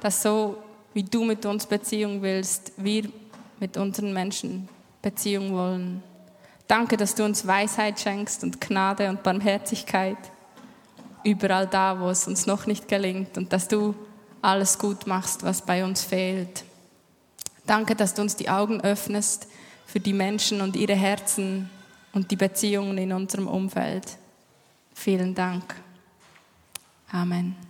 Dass 0.00 0.22
so, 0.22 0.56
wie 0.94 1.02
du 1.02 1.24
mit 1.24 1.44
uns 1.46 1.66
Beziehung 1.66 2.22
willst, 2.22 2.70
wir 2.76 3.10
mit 3.58 3.76
unseren 3.76 4.12
Menschen 4.12 4.68
Beziehung 5.02 5.52
wollen. 5.52 6.00
Danke, 6.68 6.96
dass 6.96 7.16
du 7.16 7.24
uns 7.24 7.44
Weisheit 7.44 7.98
schenkst 7.98 8.44
und 8.44 8.60
Gnade 8.60 9.08
und 9.08 9.24
Barmherzigkeit 9.24 10.16
überall 11.24 11.66
da, 11.66 11.98
wo 11.98 12.08
es 12.10 12.28
uns 12.28 12.46
noch 12.46 12.66
nicht 12.66 12.86
gelingt 12.86 13.36
und 13.36 13.52
dass 13.52 13.66
du 13.66 13.96
alles 14.42 14.78
gut 14.78 15.08
machst, 15.08 15.42
was 15.42 15.60
bei 15.60 15.84
uns 15.84 16.04
fehlt. 16.04 16.62
Danke, 17.66 17.96
dass 17.96 18.14
du 18.14 18.22
uns 18.22 18.36
die 18.36 18.48
Augen 18.48 18.80
öffnest 18.82 19.48
für 19.86 19.98
die 19.98 20.12
Menschen 20.12 20.60
und 20.60 20.76
ihre 20.76 20.94
Herzen 20.94 21.68
und 22.12 22.30
die 22.30 22.36
Beziehungen 22.36 22.96
in 22.96 23.12
unserem 23.12 23.48
Umfeld. 23.48 24.18
Vielen 24.98 25.32
Dank. 25.32 25.76
Amen. 27.12 27.67